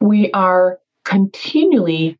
we 0.00 0.30
are 0.32 0.78
continually 1.04 2.18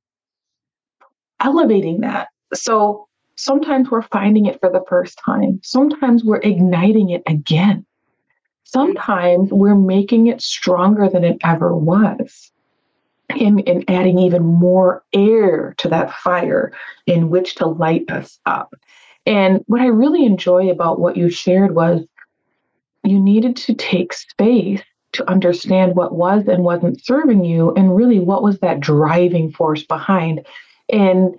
elevating 1.41 2.01
that. 2.01 2.29
So 2.53 3.09
sometimes 3.37 3.91
we're 3.91 4.03
finding 4.03 4.47
it 4.47 4.61
for 4.61 4.71
the 4.71 4.85
first 4.89 5.19
time. 5.25 5.61
Sometimes 5.63 6.25
we're 6.25 6.41
igniting 6.41 7.11
it 7.11 7.23
again. 7.27 7.87
Sometimes 8.65 9.51
we're 9.51 9.75
making 9.75 10.27
it 10.29 10.43
stronger 10.43 11.09
than 11.09 11.25
it 11.25 11.39
ever 11.43 11.75
was 11.75 12.53
and, 13.31 13.67
and 13.67 13.89
adding 13.89 14.19
even 14.19 14.45
more 14.45 15.03
air 15.13 15.75
to 15.79 15.89
that 15.89 16.13
fire 16.13 16.73
in 17.07 17.31
which 17.31 17.57
to 17.57 17.67
light 17.67 18.11
us 18.11 18.39
up. 18.47 18.75
And 19.27 19.63
what 19.67 19.81
I 19.81 19.87
really 19.87 20.25
enjoy 20.25 20.71
about 20.71 21.01
what 21.01 21.17
you 21.17 21.31
shared 21.31 21.75
was 21.75 22.03
you 23.05 23.21
needed 23.21 23.57
to 23.57 23.75
take 23.75 24.13
space 24.13 24.83
to 25.13 25.29
understand 25.29 25.97
what 25.97 26.15
was 26.15 26.47
and 26.47 26.63
wasn't 26.63 27.05
serving 27.05 27.45
you 27.45 27.73
and 27.75 27.97
really 27.97 28.21
what 28.21 28.43
was 28.43 28.59
that 28.61 28.81
driving 28.81 29.51
force 29.53 29.83
behind. 29.83 30.47
And 30.89 31.37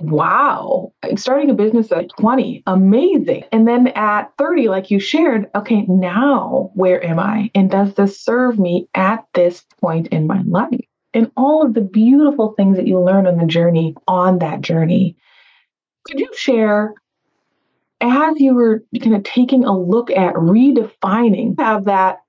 wow, 0.00 0.92
starting 1.16 1.50
a 1.50 1.54
business 1.54 1.92
at 1.92 2.08
20, 2.18 2.62
amazing. 2.66 3.44
And 3.52 3.66
then 3.66 3.88
at 3.88 4.32
30, 4.38 4.68
like 4.68 4.90
you 4.90 5.00
shared, 5.00 5.50
okay, 5.54 5.84
now 5.88 6.70
where 6.74 7.04
am 7.04 7.18
I? 7.18 7.50
And 7.54 7.70
does 7.70 7.94
this 7.94 8.20
serve 8.20 8.58
me 8.58 8.88
at 8.94 9.24
this 9.34 9.64
point 9.80 10.08
in 10.08 10.26
my 10.26 10.42
life? 10.42 10.80
And 11.14 11.30
all 11.36 11.64
of 11.64 11.74
the 11.74 11.82
beautiful 11.82 12.54
things 12.56 12.76
that 12.76 12.86
you 12.86 12.98
learn 12.98 13.26
on 13.26 13.36
the 13.36 13.46
journey, 13.46 13.94
on 14.08 14.38
that 14.38 14.62
journey. 14.62 15.16
Could 16.06 16.20
you 16.20 16.30
share 16.34 16.94
as 18.22 18.40
you 18.40 18.54
were 18.54 18.84
kind 19.00 19.16
of 19.16 19.22
taking 19.24 19.64
a 19.64 19.78
look 19.78 20.10
at 20.10 20.34
redefining, 20.34 21.58
have 21.58 21.84
that 21.84 22.22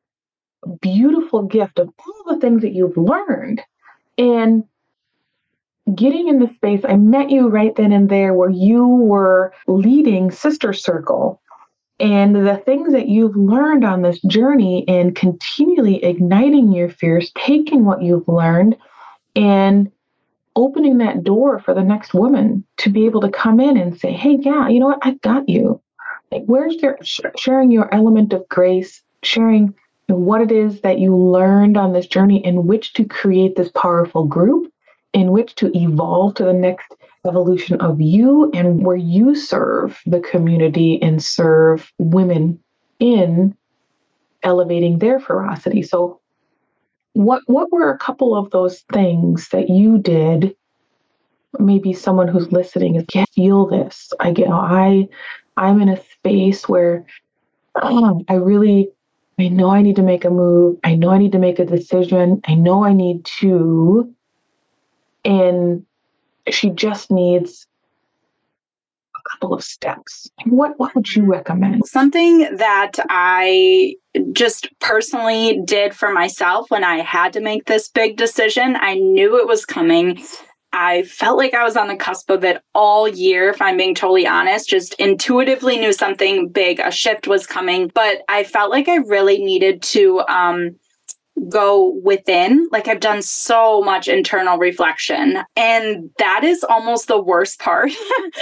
beautiful 0.81 1.43
gift 1.43 1.79
of 1.79 1.89
all 1.99 2.33
the 2.33 2.39
things 2.39 2.61
that 2.61 2.73
you've 2.73 2.97
learned 2.97 3.61
and 4.17 4.63
getting 5.95 6.27
in 6.27 6.39
the 6.39 6.53
space, 6.55 6.81
I 6.87 6.95
met 6.95 7.29
you 7.29 7.49
right 7.49 7.75
then 7.75 7.91
and 7.91 8.09
there 8.09 8.33
where 8.33 8.49
you 8.49 8.87
were 8.87 9.53
leading 9.67 10.31
Sister 10.31 10.73
Circle. 10.73 11.41
And 11.99 12.35
the 12.35 12.57
things 12.65 12.91
that 12.91 13.07
you've 13.07 13.35
learned 13.35 13.85
on 13.85 14.01
this 14.01 14.19
journey 14.21 14.83
and 14.87 15.15
continually 15.15 16.03
igniting 16.03 16.71
your 16.71 16.89
fears, 16.89 17.31
taking 17.37 17.85
what 17.85 18.01
you've 18.01 18.27
learned 18.27 18.75
and 19.35 19.91
opening 20.55 20.97
that 20.99 21.23
door 21.23 21.59
for 21.59 21.73
the 21.73 21.83
next 21.83 22.13
woman 22.13 22.63
to 22.77 22.89
be 22.89 23.05
able 23.05 23.21
to 23.21 23.29
come 23.29 23.59
in 23.59 23.77
and 23.77 23.99
say, 23.99 24.11
Hey, 24.11 24.37
yeah, 24.41 24.67
you 24.67 24.79
know 24.79 24.87
what? 24.87 24.99
I've 25.01 25.21
got 25.21 25.47
you. 25.49 25.81
Like, 26.31 26.43
where's 26.45 26.75
your 26.75 26.97
sharing 27.37 27.71
your 27.71 27.93
element 27.93 28.33
of 28.33 28.47
grace, 28.49 29.03
sharing 29.23 29.73
what 30.07 30.41
it 30.41 30.51
is 30.51 30.81
that 30.81 30.99
you 30.99 31.15
learned 31.15 31.77
on 31.77 31.93
this 31.93 32.07
journey 32.07 32.43
in 32.45 32.67
which 32.67 32.93
to 32.93 33.05
create 33.05 33.55
this 33.55 33.69
powerful 33.69 34.25
group 34.25 34.71
in 35.13 35.31
which 35.31 35.55
to 35.55 35.75
evolve 35.77 36.35
to 36.35 36.43
the 36.43 36.53
next 36.53 36.93
evolution 37.25 37.79
of 37.79 38.01
you 38.01 38.51
and 38.53 38.85
where 38.85 38.97
you 38.97 39.35
serve 39.35 40.01
the 40.05 40.19
community 40.19 41.01
and 41.01 41.23
serve 41.23 41.91
women 41.99 42.59
in 42.99 43.55
elevating 44.41 44.99
their 44.99 45.19
ferocity. 45.19 45.81
So 45.81 46.19
what 47.13 47.43
what 47.45 47.71
were 47.71 47.91
a 47.91 47.97
couple 47.97 48.35
of 48.35 48.49
those 48.51 48.81
things 48.91 49.49
that 49.49 49.69
you 49.69 49.99
did? 49.99 50.55
Maybe 51.59 51.93
someone 51.93 52.27
who's 52.27 52.51
listening 52.51 52.95
is 52.95 53.05
get 53.07 53.29
feel 53.29 53.67
this. 53.67 54.11
I 54.19 54.31
get 54.31 54.49
i 54.49 55.07
i'm 55.55 55.81
in 55.81 55.89
a 55.89 56.03
space 56.03 56.67
where 56.67 57.05
um, 57.79 58.25
i 58.27 58.33
really 58.33 58.89
i 59.39 59.47
know 59.49 59.69
i 59.69 59.81
need 59.83 59.95
to 59.97 60.01
make 60.01 60.25
a 60.25 60.29
move. 60.31 60.77
I 60.83 60.95
know 60.95 61.11
i 61.11 61.19
need 61.19 61.33
to 61.33 61.39
make 61.39 61.59
a 61.59 61.65
decision. 61.65 62.41
I 62.47 62.55
know 62.55 62.83
i 62.83 62.93
need 62.93 63.25
to. 63.25 64.13
And 65.25 65.85
she 66.49 66.71
just 66.71 67.11
needs 67.11 67.67
couple 69.43 69.55
of 69.55 69.63
steps. 69.63 70.29
What 70.45 70.73
what 70.77 70.95
would 70.95 71.15
you 71.15 71.25
recommend? 71.25 71.85
Something 71.85 72.55
that 72.57 72.93
I 73.09 73.95
just 74.31 74.69
personally 74.79 75.61
did 75.65 75.93
for 75.93 76.11
myself 76.11 76.69
when 76.69 76.83
I 76.83 76.99
had 76.99 77.33
to 77.33 77.41
make 77.41 77.65
this 77.65 77.89
big 77.89 78.17
decision. 78.17 78.75
I 78.79 78.95
knew 78.95 79.39
it 79.39 79.47
was 79.47 79.65
coming. 79.65 80.23
I 80.75 81.03
felt 81.03 81.37
like 81.37 81.53
I 81.53 81.63
was 81.63 81.77
on 81.77 81.87
the 81.87 81.95
cusp 81.95 82.31
of 82.31 82.43
it 82.43 82.59
all 82.73 83.07
year, 83.07 83.49
if 83.49 83.61
I'm 83.61 83.77
being 83.77 83.93
totally 83.93 84.25
honest. 84.25 84.69
Just 84.69 84.95
intuitively 84.95 85.77
knew 85.77 85.93
something 85.93 86.49
big, 86.49 86.79
a 86.79 86.89
shift 86.89 87.27
was 87.27 87.45
coming, 87.45 87.91
but 87.93 88.23
I 88.27 88.43
felt 88.43 88.71
like 88.71 88.87
I 88.87 88.95
really 88.95 89.37
needed 89.43 89.83
to 89.83 90.21
um, 90.21 90.75
go 91.49 91.99
within. 92.03 92.67
Like 92.71 92.87
I've 92.87 92.99
done 92.99 93.21
so 93.21 93.81
much 93.81 94.07
internal 94.07 94.57
reflection, 94.57 95.39
and 95.55 96.09
that 96.17 96.43
is 96.43 96.63
almost 96.63 97.07
the 97.07 97.21
worst 97.21 97.59
part. 97.59 97.91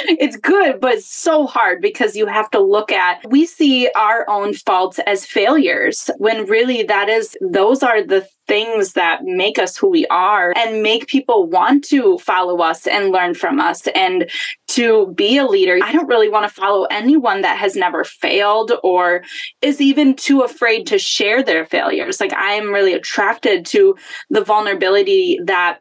it's 0.05 0.37
good, 0.37 0.79
but 0.79 0.95
it's 0.95 1.13
so 1.13 1.47
hard 1.47 1.81
because 1.81 2.15
you 2.15 2.25
have 2.27 2.49
to 2.51 2.59
look 2.59 2.91
at, 2.91 3.21
we 3.29 3.45
see 3.45 3.89
our 3.95 4.29
own 4.29 4.53
faults 4.53 4.99
as 4.99 5.25
failures 5.25 6.09
when 6.17 6.45
really 6.45 6.83
that 6.83 7.09
is, 7.09 7.37
those 7.41 7.83
are 7.83 8.03
the 8.03 8.27
things 8.51 8.91
that 8.91 9.23
make 9.23 9.57
us 9.57 9.77
who 9.77 9.87
we 9.87 10.05
are 10.07 10.51
and 10.57 10.83
make 10.83 11.07
people 11.07 11.47
want 11.47 11.85
to 11.85 12.17
follow 12.17 12.57
us 12.57 12.85
and 12.85 13.09
learn 13.09 13.33
from 13.33 13.61
us 13.61 13.87
and 13.95 14.29
to 14.67 15.07
be 15.15 15.37
a 15.37 15.45
leader. 15.45 15.79
I 15.81 15.93
don't 15.93 16.09
really 16.09 16.27
want 16.27 16.45
to 16.49 16.53
follow 16.53 16.83
anyone 16.91 17.43
that 17.43 17.57
has 17.57 17.77
never 17.77 18.03
failed 18.03 18.73
or 18.83 19.23
is 19.61 19.79
even 19.79 20.17
too 20.17 20.41
afraid 20.41 20.85
to 20.87 20.99
share 20.99 21.41
their 21.41 21.65
failures. 21.65 22.19
Like 22.19 22.33
I 22.33 22.51
am 22.51 22.73
really 22.73 22.91
attracted 22.91 23.65
to 23.67 23.95
the 24.29 24.43
vulnerability 24.43 25.39
that 25.45 25.79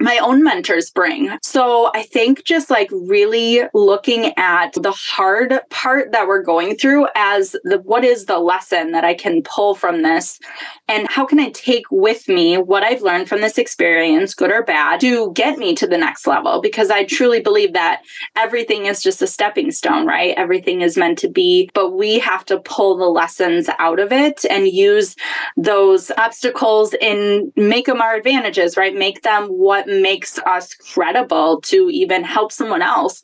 my 0.00 0.18
own 0.18 0.42
mentors 0.42 0.90
bring. 0.90 1.38
So 1.42 1.90
I 1.94 2.02
think 2.02 2.44
just 2.44 2.68
like 2.68 2.88
really 2.92 3.62
looking 3.72 4.32
at 4.36 4.74
the 4.74 4.92
hard 4.92 5.58
part 5.70 6.12
that 6.12 6.26
we're 6.26 6.42
going 6.42 6.76
through 6.76 7.08
as 7.14 7.56
the 7.64 7.78
what 7.78 8.04
is 8.04 8.26
the 8.26 8.38
lesson 8.38 8.92
that 8.92 9.04
I 9.04 9.14
can 9.14 9.42
pull 9.42 9.74
from 9.74 10.02
this 10.02 10.38
and 10.86 11.08
how 11.08 11.24
can 11.24 11.40
I 11.40 11.48
take 11.50 11.84
with 11.90 12.28
me 12.28 12.58
what 12.58 12.82
I've 12.82 13.00
learned 13.00 13.28
from 13.28 13.40
this 13.40 13.56
experience, 13.56 14.34
good 14.34 14.52
or 14.52 14.62
bad, 14.62 15.00
to 15.00 15.32
get 15.32 15.58
me 15.58 15.74
to 15.76 15.86
the 15.86 15.98
next 15.98 16.26
level 16.26 16.60
because 16.60 16.90
I 16.90 17.04
truly 17.04 17.40
believe 17.40 17.72
that 17.72 18.02
everything 18.36 18.86
is 18.86 19.02
just 19.02 19.22
a 19.22 19.26
stepping 19.26 19.70
stone, 19.70 20.06
right? 20.06 20.34
Everything 20.36 20.82
is 20.82 20.98
meant 20.98 21.18
to 21.18 21.28
be, 21.28 21.70
but 21.72 21.92
we 21.92 22.18
have 22.18 22.44
to 22.46 22.60
pull 22.60 22.98
the 22.98 23.06
lessons 23.06 23.70
out 23.78 23.98
of 23.98 24.12
it 24.12 24.44
and 24.50 24.68
use 24.68 25.16
those 25.56 26.10
obstacles 26.18 26.94
and 27.00 27.50
make 27.56 27.86
them 27.86 28.02
our 28.02 28.14
advantages, 28.14 28.76
right? 28.76 28.94
Make 28.94 29.22
them 29.22 29.46
what 29.46 29.85
makes 29.86 30.38
us 30.40 30.74
credible 30.74 31.60
to 31.62 31.88
even 31.90 32.24
help 32.24 32.52
someone 32.52 32.82
else 32.82 33.22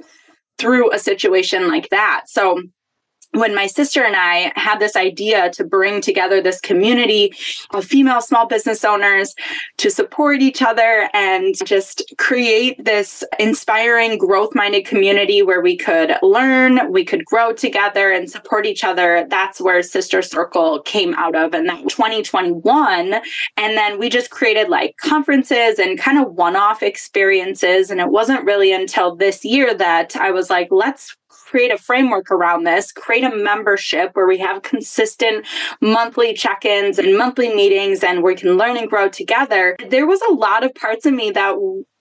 through 0.59 0.93
a 0.93 0.99
situation 0.99 1.69
like 1.69 1.89
that. 1.91 2.25
So 2.27 2.63
when 3.33 3.55
my 3.55 3.67
sister 3.67 4.03
and 4.03 4.17
I 4.17 4.53
had 4.57 4.79
this 4.79 4.97
idea 4.97 5.51
to 5.51 5.65
bring 5.65 6.01
together 6.01 6.41
this 6.41 6.61
community 6.61 7.33
of 7.71 7.85
female 7.85 8.21
small 8.21 8.47
business 8.47 8.85
owners 8.85 9.35
to 9.79 9.91
support 9.91 10.41
each 10.41 10.63
other 10.63 11.09
and 11.15 11.55
just 11.65 12.03
create 12.19 12.83
this 12.85 13.25
inspiring, 13.39 14.19
growth 14.19 14.55
minded 14.55 14.87
community 14.87 15.43
where 15.43 15.61
we 15.61 15.77
could 15.77 16.17
learn, 16.23 16.91
we 16.93 17.05
could 17.05 17.25
grow 17.25 17.53
together 17.53 18.11
and 18.11 18.31
support 18.31 18.67
each 18.67 18.85
other, 18.85 19.27
that's 19.29 19.61
where 19.61 19.83
Sister 19.83 20.23
Circle 20.23 20.81
came 20.83 21.15
out 21.15 21.35
of. 21.35 21.53
That 21.53 21.63
2021. 21.89 23.15
And 23.57 23.77
then 23.77 23.99
we 23.99 24.09
just 24.09 24.31
created 24.31 24.69
like 24.69 24.97
conferences 24.99 25.79
and 25.79 25.99
kind 25.99 26.19
of 26.19 26.33
one 26.35 26.57
off 26.57 26.83
experiences. 26.83 27.91
And 27.91 28.01
it 28.01 28.09
wasn't 28.09 28.45
really 28.45 28.73
until 28.73 29.15
this 29.17 29.45
year 29.45 29.75
that 29.75 30.17
I 30.17 30.31
was 30.31 30.51
like, 30.51 30.69
let's 30.71 31.17
create 31.53 31.71
a 31.71 31.77
framework 31.77 32.31
around 32.31 32.65
this, 32.65 32.93
create 32.93 33.25
a 33.25 33.37
membership 33.37 34.09
where 34.15 34.27
we 34.27 34.39
have 34.39 34.63
consistent 34.63 35.47
monthly 35.83 36.33
check 36.33 36.65
ins 36.65 36.99
and 36.99 37.19
monthly 37.19 37.55
meetings 37.55 38.03
and 38.03 38.23
we 38.23 38.35
can 38.35 38.57
learn 38.57 38.79
and 38.79 38.89
grow 38.89 39.07
together. 39.07 39.77
There 39.91 40.07
was 40.07 40.23
a 40.31 40.33
lot 40.33 40.65
of 40.65 40.75
parts 40.75 41.05
of 41.05 41.13
me 41.13 41.31
that 41.33 41.55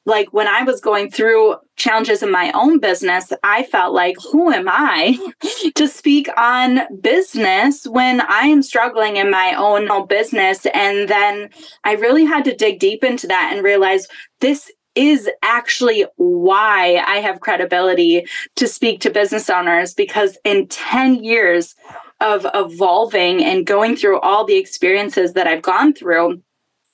like 0.05 0.31
when 0.31 0.48
I 0.48 0.63
was 0.63 0.79
going 0.79 1.12
through 1.12 1.58
challenges 1.75 2.24
in 2.24 2.31
my 2.31 2.50
own 2.53 2.79
business, 2.79 3.34
I 3.43 3.63
felt 3.63 3.93
like, 3.93 4.15
who 4.31 4.51
am 4.51 4.70
I 4.70 5.20
to 5.75 5.88
speak 5.88 6.29
on 6.38 6.79
business 7.01 7.86
when 7.86 8.22
I 8.22 8.43
am 8.43 8.63
struggling 8.63 9.17
in 9.17 9.29
my 9.29 9.53
own 9.55 10.08
business? 10.08 10.65
And 10.67 11.10
then 11.10 11.50
I 11.84 11.96
really 11.96 12.24
had 12.24 12.46
to 12.46 12.55
dig 12.55 12.79
deep 12.79 13.03
into 13.03 13.27
that 13.27 13.51
and 13.53 13.65
realize 13.65 14.08
this 14.39 14.72
is 14.95 15.29
actually 15.41 16.05
why 16.17 17.03
I 17.05 17.17
have 17.17 17.39
credibility 17.39 18.25
to 18.57 18.67
speak 18.67 19.00
to 19.01 19.10
business 19.10 19.50
owners 19.50 19.93
because 19.93 20.38
in 20.43 20.67
10 20.67 21.24
years 21.24 21.75
of 22.19 22.45
evolving 22.53 23.43
and 23.43 23.65
going 23.65 23.95
through 23.95 24.19
all 24.19 24.45
the 24.45 24.57
experiences 24.57 25.33
that 25.33 25.48
I've 25.48 25.62
gone 25.62 25.93
through, 25.93 26.41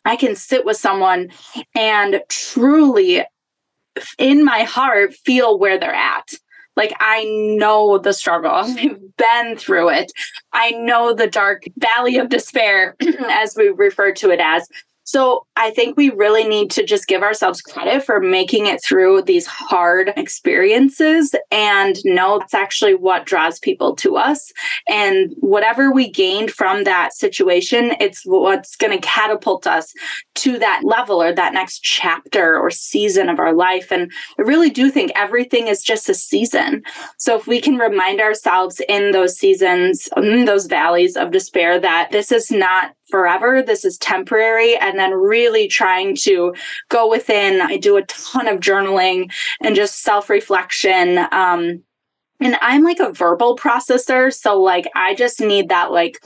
I 0.05 0.15
can 0.15 0.35
sit 0.35 0.63
with 0.63 0.77
someone 0.77 1.29
and 1.75 2.21
truly 2.29 3.23
in 4.17 4.45
my 4.45 4.63
heart 4.63 5.13
feel 5.13 5.57
where 5.57 5.79
they're 5.79 5.93
at. 5.93 6.33
Like 6.75 6.93
I 6.99 7.25
know 7.57 7.97
the 7.97 8.13
struggle. 8.13 8.51
I've 8.53 9.17
been 9.17 9.57
through 9.57 9.89
it. 9.89 10.11
I 10.53 10.71
know 10.71 11.13
the 11.13 11.27
dark 11.27 11.63
valley 11.77 12.17
of 12.17 12.29
despair, 12.29 12.95
as 13.29 13.55
we 13.57 13.69
refer 13.69 14.13
to 14.13 14.29
it 14.29 14.39
as. 14.39 14.69
So 15.07 15.47
I 15.55 15.71
think 15.71 15.95
we 15.95 16.09
really 16.09 16.45
need 16.45 16.69
to 16.71 16.85
just 16.85 17.07
give 17.07 17.23
ourselves 17.23 17.61
credit 17.61 18.03
for 18.03 18.19
making 18.19 18.65
it 18.65 18.83
through 18.83 19.21
these 19.21 19.45
hard 19.45 20.11
experiences 20.17 21.33
and 21.49 21.95
know 22.03 22.39
that's 22.39 22.53
actually 22.53 22.93
what 22.93 23.25
draws 23.25 23.57
people 23.57 23.95
to 23.95 24.17
us. 24.17 24.51
And 24.89 25.33
whatever 25.37 25.93
we 25.93 26.11
gained 26.11 26.51
from 26.51 26.83
that 26.83 27.13
situation, 27.13 27.93
it's 28.01 28.23
what's 28.25 28.75
going 28.75 28.99
to 28.99 29.07
catapult 29.07 29.65
us 29.65 29.93
to 30.35 30.59
that 30.59 30.81
level 30.83 31.23
or 31.23 31.33
that 31.33 31.53
next 31.53 31.83
chapter 31.83 32.59
or 32.59 32.69
season 32.69 33.29
of 33.29 33.39
our 33.39 33.53
life. 33.53 33.93
And 33.93 34.11
I 34.37 34.41
really 34.41 34.69
do 34.69 34.91
think 34.91 35.13
everything 35.15 35.67
is 35.67 35.81
just 35.81 36.09
a 36.09 36.13
season. 36.13 36.83
So 37.17 37.37
if 37.37 37.47
we 37.47 37.61
can 37.61 37.77
remind 37.77 38.19
ourselves 38.19 38.81
in 38.89 39.11
those 39.11 39.37
seasons, 39.37 40.09
in 40.17 40.43
those 40.43 40.65
valleys 40.65 41.15
of 41.15 41.31
despair, 41.31 41.79
that 41.79 42.11
this 42.11 42.29
is 42.29 42.51
not 42.51 42.96
forever. 43.09 43.61
This 43.61 43.85
is 43.85 43.97
temporary. 43.97 44.75
And 44.77 44.97
then 44.99 45.13
really 45.13 45.67
trying 45.67 46.15
to 46.23 46.53
go 46.89 47.09
within. 47.09 47.61
I 47.61 47.77
do 47.77 47.97
a 47.97 48.03
ton 48.03 48.47
of 48.47 48.59
journaling 48.59 49.31
and 49.61 49.75
just 49.75 50.03
self 50.03 50.29
reflection. 50.29 51.19
Um, 51.31 51.83
and 52.39 52.57
I'm 52.61 52.83
like 52.83 52.99
a 52.99 53.11
verbal 53.11 53.55
processor. 53.55 54.33
So, 54.33 54.61
like, 54.61 54.87
I 54.95 55.15
just 55.15 55.41
need 55.41 55.69
that, 55.69 55.91
like, 55.91 56.19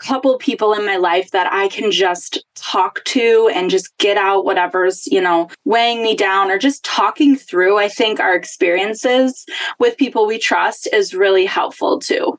couple 0.00 0.36
people 0.38 0.72
in 0.72 0.84
my 0.84 0.96
life 0.96 1.30
that 1.30 1.52
I 1.52 1.68
can 1.68 1.90
just 1.90 2.42
talk 2.54 3.04
to 3.04 3.50
and 3.54 3.70
just 3.70 3.96
get 3.98 4.16
out 4.16 4.44
whatever's, 4.44 5.06
you 5.06 5.20
know, 5.20 5.48
weighing 5.64 6.02
me 6.02 6.16
down 6.16 6.50
or 6.50 6.58
just 6.58 6.84
talking 6.84 7.36
through. 7.36 7.78
I 7.78 7.88
think 7.88 8.18
our 8.18 8.34
experiences 8.34 9.44
with 9.78 9.98
people 9.98 10.26
we 10.26 10.38
trust 10.38 10.88
is 10.92 11.14
really 11.14 11.44
helpful 11.44 11.98
too. 11.98 12.38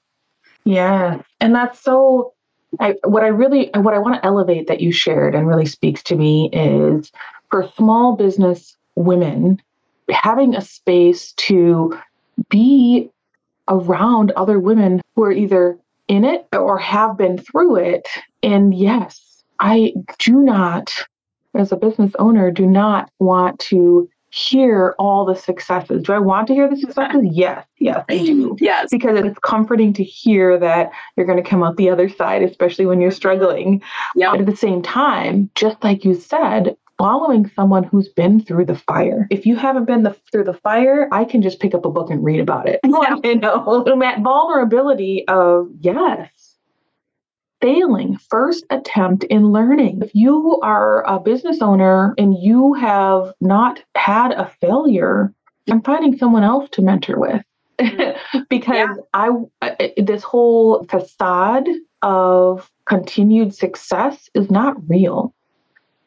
Yeah. 0.66 1.22
And 1.40 1.56
that's 1.56 1.82
so 1.82 2.34
I, 2.80 2.96
what 3.04 3.24
I 3.24 3.28
really, 3.28 3.70
what 3.76 3.94
I 3.94 4.00
want 4.00 4.16
to 4.16 4.26
elevate 4.26 4.68
that 4.68 4.82
you 4.82 4.92
shared 4.92 5.36
and 5.36 5.48
really 5.48 5.66
speaks 5.66 6.02
to 6.04 6.16
me 6.16 6.50
is 6.54 7.12
for 7.50 7.70
small 7.76 8.16
business 8.16 8.78
women, 8.96 9.62
having 10.10 10.56
a 10.56 10.62
space 10.62 11.34
to 11.34 11.98
be 12.50 13.10
around 13.68 14.32
other 14.32 14.60
women 14.60 15.02
who 15.16 15.24
are 15.24 15.32
either 15.32 15.78
in 16.08 16.24
it 16.24 16.48
or 16.54 16.78
have 16.78 17.18
been 17.18 17.38
through 17.38 17.78
it. 17.78 18.08
And 18.44 18.74
yes, 18.74 19.44
I 19.60 19.94
do 20.20 20.38
not, 20.38 20.92
as 21.54 21.72
a 21.72 21.78
business 21.78 22.14
owner, 22.20 22.52
do 22.52 22.66
not 22.66 23.10
want 23.20 23.60
to 23.60 24.10
hear 24.32 24.96
all 24.98 25.26
the 25.26 25.36
successes. 25.36 26.04
Do 26.04 26.14
I 26.14 26.20
want 26.20 26.48
to 26.48 26.54
hear 26.54 26.70
the 26.70 26.78
successes? 26.78 27.22
Yes, 27.24 27.66
yes, 27.78 28.04
I 28.10 28.18
do. 28.18 28.56
Yes. 28.62 28.90
Because 28.92 29.20
it's 29.20 29.40
comforting 29.40 29.92
to 29.94 30.04
hear 30.04 30.58
that 30.58 30.92
you're 31.16 31.26
going 31.26 31.42
to 31.42 31.48
come 31.48 31.64
out 31.64 31.78
the 31.78 31.90
other 31.90 32.08
side, 32.08 32.42
especially 32.42 32.86
when 32.86 33.02
you're 33.02 33.12
struggling. 33.12 33.82
Yep. 34.16 34.32
But 34.32 34.40
at 34.42 34.46
the 34.46 34.56
same 34.56 34.82
time, 34.82 35.50
just 35.56 35.84
like 35.84 36.06
you 36.06 36.14
said, 36.14 36.78
following 36.98 37.50
someone 37.56 37.84
who's 37.84 38.08
been 38.08 38.40
through 38.40 38.66
the 38.66 38.76
fire. 38.76 39.28
If 39.32 39.46
you 39.46 39.56
haven't 39.56 39.86
been 39.86 40.04
the, 40.04 40.16
through 40.32 40.44
the 40.44 40.54
fire, 40.54 41.10
I 41.12 41.26
can 41.26 41.42
just 41.42 41.60
pick 41.60 41.74
up 41.74 41.84
a 41.84 41.90
book 41.90 42.10
and 42.10 42.24
read 42.24 42.40
about 42.40 42.70
it. 42.70 42.80
Yeah. 42.92 43.16
you 43.24 43.36
know, 43.38 43.84
that 44.00 44.20
vulnerability 44.22 45.26
of, 45.28 45.70
yes, 45.80 46.30
failing 47.62 48.18
first 48.30 48.66
attempt 48.70 49.24
in 49.26 49.52
learning. 49.52 50.02
If 50.02 50.14
you 50.14 50.60
are 50.62 51.04
a 51.08 51.20
business 51.20 51.62
owner 51.62 52.14
and 52.18 52.36
you 52.38 52.74
have 52.74 53.34
not 53.40 53.84
had 53.96 54.32
a 54.32 54.52
failure, 54.62 55.34
I'm 55.70 55.82
finding 55.82 56.18
someone 56.18 56.44
else 56.44 56.70
to 56.72 56.82
mentor 56.82 57.20
with. 57.20 57.44
Mm-hmm. 57.80 58.40
because 58.50 58.90
yeah. 58.90 58.96
I 59.14 59.32
this 59.98 60.24
whole 60.24 60.84
facade 60.86 61.68
of 62.02 62.70
continued 62.86 63.54
success 63.54 64.30
is 64.34 64.50
not 64.52 64.76
real. 64.90 65.34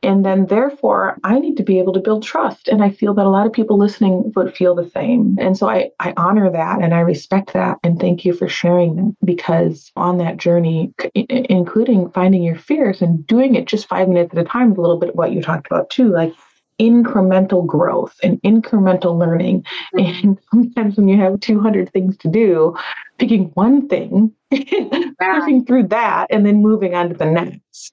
And 0.05 0.25
then, 0.25 0.47
therefore, 0.47 1.19
I 1.25 1.39
need 1.39 1.57
to 1.57 1.63
be 1.63 1.79
able 1.79 1.95
to 1.95 2.01
build 2.01 2.23
trust. 2.23 2.69
And 2.69 2.83
I 2.83 2.91
feel 2.91 3.15
that 3.15 3.27
a 3.27 3.31
lot 3.31 3.47
of 3.47 3.53
people 3.53 3.79
listening 3.79 4.33
would 4.37 4.55
feel 4.55 4.75
the 4.75 4.91
same. 4.91 5.37
And 5.41 5.57
so 5.57 5.69
I, 5.69 5.91
I 5.99 6.13
honor 6.17 6.51
that 6.51 6.83
and 6.83 6.95
I 6.95 7.01
respect 7.01 7.55
that. 7.55 7.79
And 7.83 7.99
thank 7.99 8.25
you 8.25 8.35
for 8.35 8.49
sharing 8.49 8.97
that 8.97 9.17
because 9.25 9.91
on 9.97 10.19
that 10.19 10.37
journey, 10.37 10.93
including 11.15 12.11
finding 12.11 12.43
your 12.43 12.57
fierce 12.57 13.01
and 13.01 13.27
doing 13.27 13.55
it 13.55 13.67
just 13.67 13.89
five 13.89 14.09
minutes 14.09 14.35
at 14.35 14.41
a 14.41 14.45
time, 14.45 14.73
is 14.73 14.79
a 14.79 14.81
little 14.81 14.99
bit 14.99 15.11
of 15.11 15.15
what 15.15 15.33
you 15.33 15.41
talked 15.41 15.67
about 15.67 15.91
too. 15.91 16.11
Like, 16.11 16.35
incremental 16.81 17.65
growth 17.65 18.17
and 18.23 18.43
incremental 18.43 19.19
learning. 19.19 19.65
Mm-hmm. 19.95 20.29
And 20.29 20.39
sometimes 20.51 20.97
when 20.97 21.09
you 21.09 21.19
have 21.19 21.41
200 21.41 21.93
things 21.93 22.17
to 22.19 22.29
do, 22.29 22.77
picking 23.19 23.51
one 23.55 23.89
thing, 23.89 24.33
yeah. 24.51 25.39
pushing 25.39 25.65
through 25.65 25.89
that, 25.89 26.27
and 26.31 26.45
then 26.45 26.63
moving 26.63 26.95
on 26.95 27.09
to 27.09 27.15
the 27.15 27.27
next. 27.27 27.93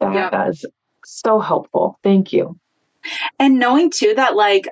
That 0.00 0.14
yep. 0.14 0.30
does 0.30 0.64
so 1.04 1.38
helpful. 1.38 1.98
Thank 2.02 2.32
you. 2.32 2.58
And 3.38 3.58
knowing 3.58 3.90
too 3.90 4.14
that, 4.16 4.36
like, 4.36 4.68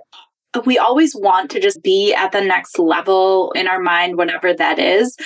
we 0.64 0.78
always 0.78 1.14
want 1.14 1.50
to 1.50 1.60
just 1.60 1.82
be 1.82 2.14
at 2.14 2.32
the 2.32 2.40
next 2.40 2.78
level 2.78 3.52
in 3.52 3.68
our 3.68 3.80
mind, 3.80 4.16
whatever 4.16 4.54
that 4.54 4.78
is. 4.78 5.16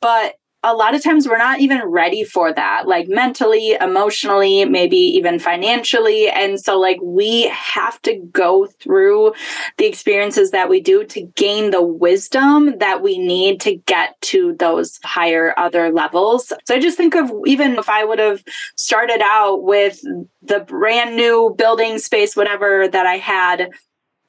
But 0.00 0.36
a 0.68 0.74
lot 0.74 0.94
of 0.94 1.02
times 1.02 1.26
we're 1.26 1.38
not 1.38 1.60
even 1.60 1.82
ready 1.84 2.24
for 2.24 2.52
that, 2.52 2.86
like 2.86 3.08
mentally, 3.08 3.72
emotionally, 3.80 4.66
maybe 4.66 4.98
even 4.98 5.38
financially. 5.38 6.28
And 6.28 6.60
so, 6.60 6.78
like, 6.78 6.98
we 7.02 7.48
have 7.48 8.00
to 8.02 8.16
go 8.32 8.66
through 8.66 9.32
the 9.78 9.86
experiences 9.86 10.50
that 10.50 10.68
we 10.68 10.80
do 10.80 11.04
to 11.04 11.22
gain 11.36 11.70
the 11.70 11.82
wisdom 11.82 12.78
that 12.78 13.02
we 13.02 13.16
need 13.16 13.62
to 13.62 13.76
get 13.76 14.20
to 14.20 14.54
those 14.58 15.00
higher 15.04 15.54
other 15.56 15.90
levels. 15.90 16.52
So, 16.66 16.74
I 16.74 16.80
just 16.80 16.98
think 16.98 17.14
of 17.14 17.32
even 17.46 17.78
if 17.78 17.88
I 17.88 18.04
would 18.04 18.18
have 18.18 18.44
started 18.76 19.22
out 19.22 19.62
with 19.62 20.00
the 20.42 20.60
brand 20.60 21.16
new 21.16 21.54
building 21.56 21.98
space, 21.98 22.36
whatever 22.36 22.88
that 22.88 23.06
I 23.06 23.16
had 23.16 23.70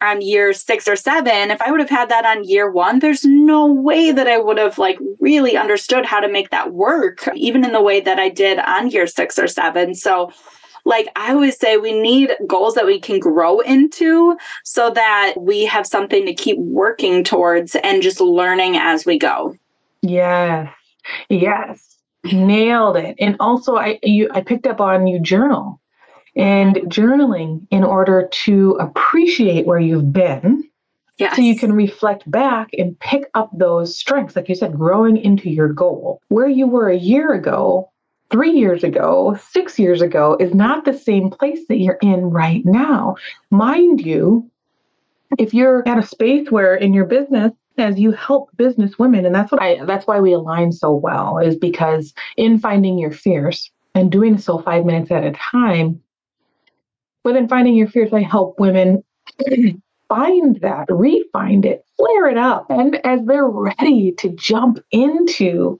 on 0.01 0.21
year 0.21 0.53
six 0.53 0.87
or 0.87 0.95
seven, 0.95 1.51
if 1.51 1.61
I 1.61 1.71
would 1.71 1.79
have 1.79 1.89
had 1.89 2.09
that 2.09 2.25
on 2.25 2.43
year 2.43 2.71
one, 2.71 2.99
there's 2.99 3.25
no 3.25 3.65
way 3.67 4.11
that 4.11 4.27
I 4.27 4.37
would 4.37 4.57
have 4.57 4.77
like 4.77 4.97
really 5.19 5.57
understood 5.57 6.05
how 6.05 6.19
to 6.19 6.31
make 6.31 6.49
that 6.51 6.73
work, 6.73 7.27
even 7.35 7.65
in 7.65 7.73
the 7.73 7.81
way 7.81 7.99
that 7.99 8.19
I 8.19 8.29
did 8.29 8.59
on 8.59 8.89
year 8.89 9.07
six 9.07 9.37
or 9.37 9.47
seven. 9.47 9.95
So, 9.95 10.31
like 10.85 11.09
I 11.15 11.33
always 11.33 11.57
say, 11.57 11.77
we 11.77 11.99
need 11.99 12.31
goals 12.47 12.75
that 12.75 12.85
we 12.85 12.99
can 12.99 13.19
grow 13.19 13.59
into 13.59 14.37
so 14.63 14.89
that 14.91 15.35
we 15.37 15.65
have 15.65 15.85
something 15.85 16.25
to 16.25 16.33
keep 16.33 16.57
working 16.57 17.23
towards 17.23 17.75
and 17.75 18.01
just 18.01 18.21
learning 18.21 18.77
as 18.77 19.05
we 19.05 19.19
go. 19.19 19.55
Yes. 20.01 20.73
Yes. 21.29 21.97
Nailed 22.23 22.97
it. 22.97 23.15
And 23.19 23.35
also 23.39 23.75
I 23.75 23.99
you 24.03 24.29
I 24.31 24.41
picked 24.41 24.67
up 24.67 24.79
on 24.79 25.07
you 25.07 25.19
journal 25.19 25.79
and 26.39 26.77
journaling 26.87 27.67
in 27.69 27.83
order 27.83 28.29
to 28.31 28.71
appreciate 28.79 29.67
where 29.67 29.79
you've 29.79 30.13
been. 30.13 30.63
Yes. 31.17 31.35
So 31.35 31.41
you 31.41 31.57
can 31.57 31.73
reflect 31.73 32.29
back 32.31 32.69
and 32.77 32.97
pick 32.99 33.29
up 33.33 33.51
those 33.53 33.97
strengths, 33.97 34.37
like 34.37 34.47
you 34.47 34.55
said, 34.55 34.77
growing 34.77 35.17
into 35.17 35.49
your 35.49 35.67
goal. 35.67 36.21
Where 36.29 36.47
you 36.47 36.65
were 36.65 36.89
a 36.89 36.97
year 36.97 37.33
ago, 37.33 37.91
three 38.31 38.51
years 38.51 38.85
ago, 38.85 39.37
six 39.51 39.77
years 39.77 40.01
ago 40.01 40.37
is 40.39 40.53
not 40.53 40.85
the 40.85 40.97
same 40.97 41.29
place 41.29 41.59
that 41.67 41.79
you're 41.79 41.99
in 42.01 42.29
right 42.29 42.65
now. 42.65 43.17
Mind 43.51 43.99
you, 43.99 44.49
if 45.37 45.53
you're 45.53 45.85
at 45.85 45.97
a 45.97 46.07
space 46.07 46.49
where 46.49 46.73
in 46.73 46.93
your 46.93 47.05
business, 47.05 47.51
as 47.77 47.99
you 47.99 48.11
help 48.13 48.55
business 48.55 48.97
women, 48.97 49.25
and 49.25 49.35
that's 49.35 49.51
what 49.51 49.61
I 49.61 49.83
that's 49.85 50.07
why 50.07 50.21
we 50.21 50.31
align 50.31 50.71
so 50.71 50.93
well, 50.93 51.37
is 51.37 51.57
because 51.57 52.13
in 52.37 52.59
finding 52.59 52.97
your 52.97 53.11
fierce 53.11 53.69
and 53.93 54.09
doing 54.09 54.37
so 54.37 54.59
five 54.59 54.85
minutes 54.85 55.11
at 55.11 55.25
a 55.25 55.31
time, 55.31 56.01
within 57.23 57.47
finding 57.47 57.75
your 57.75 57.87
fierce, 57.87 58.13
I 58.13 58.21
help 58.21 58.59
women 58.59 59.03
find 60.09 60.59
that, 60.61 60.87
refine 60.89 61.63
it, 61.63 61.85
flare 61.97 62.27
it 62.27 62.37
up. 62.37 62.65
And 62.69 63.03
as 63.05 63.21
they're 63.25 63.47
ready 63.47 64.11
to 64.13 64.29
jump 64.29 64.79
into 64.91 65.79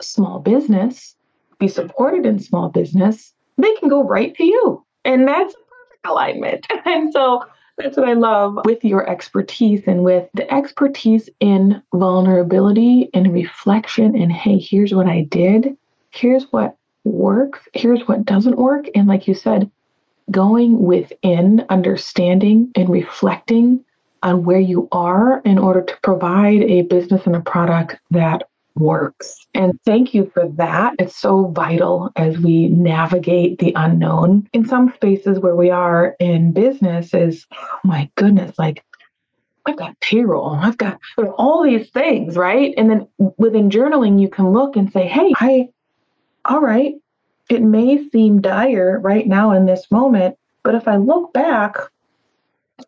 small 0.00 0.38
business, 0.38 1.14
be 1.58 1.68
supported 1.68 2.24
in 2.24 2.38
small 2.38 2.68
business, 2.68 3.34
they 3.58 3.74
can 3.76 3.88
go 3.88 4.02
right 4.02 4.34
to 4.36 4.44
you. 4.44 4.84
And 5.04 5.26
that's 5.26 5.54
a 5.54 5.56
perfect 5.56 6.06
alignment. 6.06 6.66
And 6.84 7.12
so 7.12 7.44
that's 7.76 7.96
what 7.96 8.08
I 8.08 8.14
love 8.14 8.58
with 8.64 8.84
your 8.84 9.08
expertise 9.08 9.82
and 9.86 10.02
with 10.02 10.28
the 10.34 10.52
expertise 10.52 11.28
in 11.38 11.80
vulnerability 11.94 13.08
and 13.14 13.32
reflection. 13.32 14.16
And 14.16 14.32
hey, 14.32 14.58
here's 14.58 14.92
what 14.92 15.06
I 15.06 15.22
did. 15.22 15.76
Here's 16.10 16.44
what 16.50 16.76
works. 17.04 17.60
Here's 17.74 18.00
what 18.08 18.24
doesn't 18.24 18.58
work. 18.58 18.86
And 18.94 19.06
like 19.06 19.28
you 19.28 19.34
said, 19.34 19.70
going 20.30 20.82
within, 20.82 21.64
understanding 21.68 22.70
and 22.74 22.88
reflecting 22.88 23.84
on 24.22 24.44
where 24.44 24.60
you 24.60 24.88
are 24.92 25.40
in 25.44 25.58
order 25.58 25.82
to 25.82 25.96
provide 26.02 26.62
a 26.62 26.82
business 26.82 27.26
and 27.26 27.36
a 27.36 27.40
product 27.40 27.96
that 28.10 28.42
works. 28.74 29.46
And 29.54 29.78
thank 29.84 30.14
you 30.14 30.30
for 30.32 30.48
that. 30.56 30.94
It's 30.98 31.16
so 31.16 31.46
vital 31.46 32.10
as 32.16 32.38
we 32.38 32.68
navigate 32.68 33.58
the 33.58 33.72
unknown. 33.74 34.48
In 34.52 34.66
some 34.66 34.92
spaces 34.94 35.38
where 35.38 35.56
we 35.56 35.70
are 35.70 36.16
in 36.20 36.52
business 36.52 37.12
is, 37.14 37.46
oh 37.52 37.78
my 37.84 38.10
goodness, 38.14 38.58
like 38.58 38.84
I've 39.66 39.76
got 39.76 39.98
payroll, 40.00 40.54
I've 40.54 40.78
got 40.78 40.98
all 41.36 41.62
these 41.62 41.90
things, 41.90 42.36
right? 42.36 42.72
And 42.76 42.90
then 42.90 43.08
within 43.36 43.68
journaling, 43.68 44.20
you 44.20 44.28
can 44.28 44.52
look 44.52 44.76
and 44.76 44.90
say, 44.92 45.06
hey, 45.06 45.32
I, 45.36 45.68
all 46.44 46.60
right, 46.60 46.94
it 47.48 47.62
may 47.62 48.08
seem 48.10 48.40
dire 48.40 48.98
right 49.00 49.26
now 49.26 49.52
in 49.52 49.66
this 49.66 49.90
moment, 49.90 50.36
but 50.62 50.74
if 50.74 50.86
I 50.86 50.96
look 50.96 51.32
back 51.32 51.76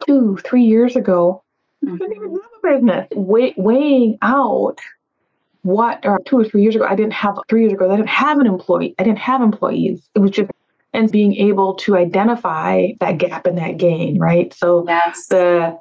two, 0.06 0.38
three 0.44 0.64
years 0.64 0.96
ago, 0.96 1.42
mm-hmm. 1.84 1.94
I 1.94 1.98
didn't 1.98 2.16
even 2.16 2.30
have 2.32 2.40
a 2.40 2.74
business. 2.74 3.08
Weigh, 3.14 3.54
weighing 3.56 4.18
out 4.22 4.78
what, 5.62 6.04
or 6.04 6.20
two 6.24 6.38
or 6.38 6.44
three 6.44 6.62
years 6.62 6.76
ago, 6.76 6.86
I 6.86 6.94
didn't 6.94 7.12
have, 7.14 7.38
three 7.48 7.62
years 7.62 7.72
ago, 7.72 7.90
I 7.90 7.96
didn't 7.96 8.08
have 8.08 8.38
an 8.38 8.46
employee. 8.46 8.94
I 8.98 9.02
didn't 9.02 9.18
have 9.18 9.42
employees. 9.42 10.08
It 10.14 10.20
was 10.20 10.30
just, 10.30 10.50
and 10.92 11.10
being 11.10 11.36
able 11.36 11.74
to 11.74 11.96
identify 11.96 12.88
that 13.00 13.18
gap 13.18 13.46
and 13.46 13.56
that 13.58 13.76
gain, 13.76 14.18
right? 14.18 14.52
So 14.52 14.84
yes. 14.88 15.26
the, 15.28 15.78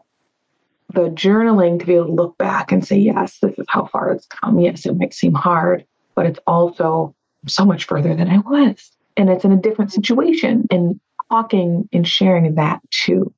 the 0.93 1.09
journaling 1.09 1.79
to 1.79 1.85
be 1.85 1.95
able 1.95 2.07
to 2.07 2.11
look 2.13 2.37
back 2.37 2.71
and 2.71 2.85
say, 2.85 2.97
yes, 2.97 3.39
this 3.41 3.57
is 3.57 3.65
how 3.69 3.85
far 3.85 4.11
it's 4.11 4.25
come. 4.27 4.59
Yes, 4.59 4.85
it 4.85 4.97
might 4.97 5.13
seem 5.13 5.33
hard, 5.33 5.85
but 6.15 6.25
it's 6.25 6.39
also 6.45 7.15
so 7.47 7.65
much 7.65 7.85
further 7.85 8.15
than 8.15 8.29
I 8.29 8.39
was. 8.39 8.91
And 9.17 9.29
it's 9.29 9.43
in 9.43 9.51
a 9.51 9.57
different 9.57 9.91
situation. 9.91 10.65
And 10.69 10.99
talking 11.29 11.87
and 11.93 12.07
sharing 12.07 12.55
that 12.55 12.81
too. 12.91 13.33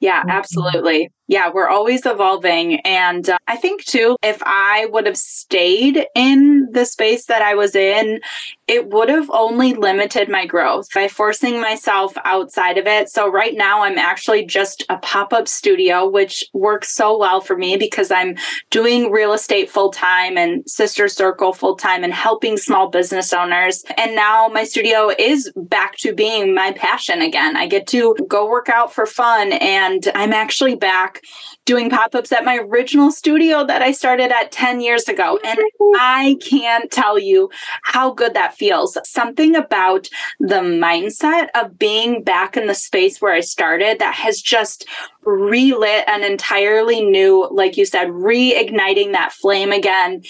Yeah, 0.00 0.20
mm-hmm. 0.20 0.30
absolutely. 0.30 1.10
Yeah, 1.28 1.50
we're 1.52 1.68
always 1.68 2.06
evolving. 2.06 2.78
And 2.80 3.28
uh, 3.28 3.38
I 3.48 3.56
think, 3.56 3.84
too, 3.84 4.16
if 4.22 4.40
I 4.44 4.86
would 4.92 5.06
have 5.06 5.16
stayed 5.16 6.06
in 6.14 6.68
the 6.70 6.84
space 6.84 7.26
that 7.26 7.42
I 7.42 7.54
was 7.54 7.74
in, 7.74 8.20
it 8.68 8.90
would 8.90 9.08
have 9.08 9.28
only 9.30 9.74
limited 9.74 10.28
my 10.28 10.46
growth 10.46 10.86
by 10.94 11.08
forcing 11.08 11.60
myself 11.60 12.16
outside 12.24 12.78
of 12.78 12.86
it. 12.86 13.08
So, 13.08 13.28
right 13.28 13.56
now, 13.56 13.82
I'm 13.82 13.98
actually 13.98 14.46
just 14.46 14.84
a 14.88 14.98
pop 14.98 15.32
up 15.32 15.48
studio, 15.48 16.08
which 16.08 16.44
works 16.52 16.94
so 16.94 17.18
well 17.18 17.40
for 17.40 17.56
me 17.56 17.76
because 17.76 18.12
I'm 18.12 18.36
doing 18.70 19.10
real 19.10 19.32
estate 19.32 19.68
full 19.68 19.90
time 19.90 20.38
and 20.38 20.68
Sister 20.68 21.08
Circle 21.08 21.54
full 21.54 21.74
time 21.74 22.04
and 22.04 22.12
helping 22.12 22.56
small 22.56 22.88
business 22.88 23.32
owners. 23.32 23.84
And 23.96 24.14
now 24.14 24.46
my 24.46 24.62
studio 24.62 25.10
is 25.18 25.50
back 25.56 25.96
to 25.98 26.14
being 26.14 26.54
my 26.54 26.70
passion 26.72 27.20
again. 27.20 27.56
I 27.56 27.66
get 27.66 27.88
to 27.88 28.14
go 28.28 28.48
work 28.48 28.68
out 28.68 28.92
for 28.92 29.06
fun, 29.06 29.54
and 29.54 30.08
I'm 30.14 30.32
actually 30.32 30.76
back 30.76 31.15
doing 31.64 31.90
pop 31.90 32.14
ups 32.14 32.32
at 32.32 32.44
my 32.44 32.56
original 32.56 33.10
studio 33.10 33.64
that 33.66 33.82
I 33.82 33.92
started 33.92 34.30
at 34.30 34.52
10 34.52 34.80
years 34.80 35.08
ago. 35.08 35.38
And 35.44 35.58
I 35.96 36.36
can't 36.40 36.90
tell 36.90 37.18
you 37.18 37.50
how 37.82 38.12
good 38.12 38.34
that 38.34 38.54
feels. 38.54 38.96
Something 39.04 39.56
about 39.56 40.08
the 40.40 40.56
mindset 40.56 41.48
of 41.54 41.78
being 41.78 42.22
back 42.22 42.56
in 42.56 42.66
the 42.66 42.74
space 42.74 43.20
where 43.20 43.34
I 43.34 43.40
started 43.40 43.98
that 43.98 44.14
has 44.14 44.40
just 44.40 44.86
relit 45.24 46.04
an 46.06 46.22
entirely 46.22 47.04
new, 47.04 47.48
like 47.50 47.76
you 47.76 47.84
said, 47.84 48.08
reigniting 48.08 49.12
that 49.12 49.32
flame 49.32 49.72
again 49.72 50.22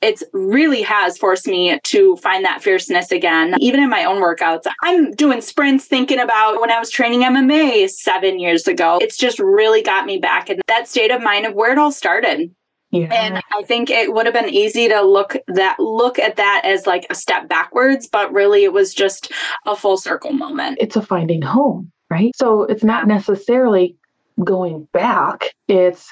it 0.00 0.22
really 0.32 0.82
has 0.82 1.18
forced 1.18 1.46
me 1.46 1.78
to 1.82 2.16
find 2.16 2.44
that 2.44 2.62
fierceness 2.62 3.10
again. 3.10 3.54
Even 3.60 3.82
in 3.82 3.90
my 3.90 4.04
own 4.04 4.22
workouts, 4.22 4.62
I'm 4.82 5.12
doing 5.12 5.40
sprints 5.40 5.86
thinking 5.86 6.20
about 6.20 6.60
when 6.60 6.70
I 6.70 6.78
was 6.78 6.90
training 6.90 7.22
MMA 7.22 7.90
seven 7.90 8.38
years 8.38 8.68
ago. 8.68 8.98
It's 9.00 9.16
just 9.16 9.38
really 9.38 9.82
got 9.82 10.06
me 10.06 10.18
back 10.18 10.50
in 10.50 10.60
that 10.68 10.88
state 10.88 11.10
of 11.10 11.22
mind 11.22 11.46
of 11.46 11.54
where 11.54 11.72
it 11.72 11.78
all 11.78 11.92
started. 11.92 12.54
Yeah. 12.90 13.12
And 13.12 13.42
I 13.52 13.62
think 13.64 13.90
it 13.90 14.14
would 14.14 14.24
have 14.24 14.34
been 14.34 14.48
easy 14.48 14.88
to 14.88 15.02
look 15.02 15.36
that 15.48 15.78
look 15.78 16.18
at 16.18 16.36
that 16.36 16.62
as 16.64 16.86
like 16.86 17.06
a 17.10 17.14
step 17.14 17.48
backwards, 17.48 18.06
but 18.06 18.32
really 18.32 18.64
it 18.64 18.72
was 18.72 18.94
just 18.94 19.30
a 19.66 19.76
full 19.76 19.98
circle 19.98 20.32
moment. 20.32 20.78
It's 20.80 20.96
a 20.96 21.02
finding 21.02 21.42
home, 21.42 21.92
right? 22.08 22.34
So 22.36 22.62
it's 22.62 22.84
not 22.84 23.06
necessarily 23.06 23.96
going 24.42 24.88
back. 24.92 25.54
It's 25.66 26.10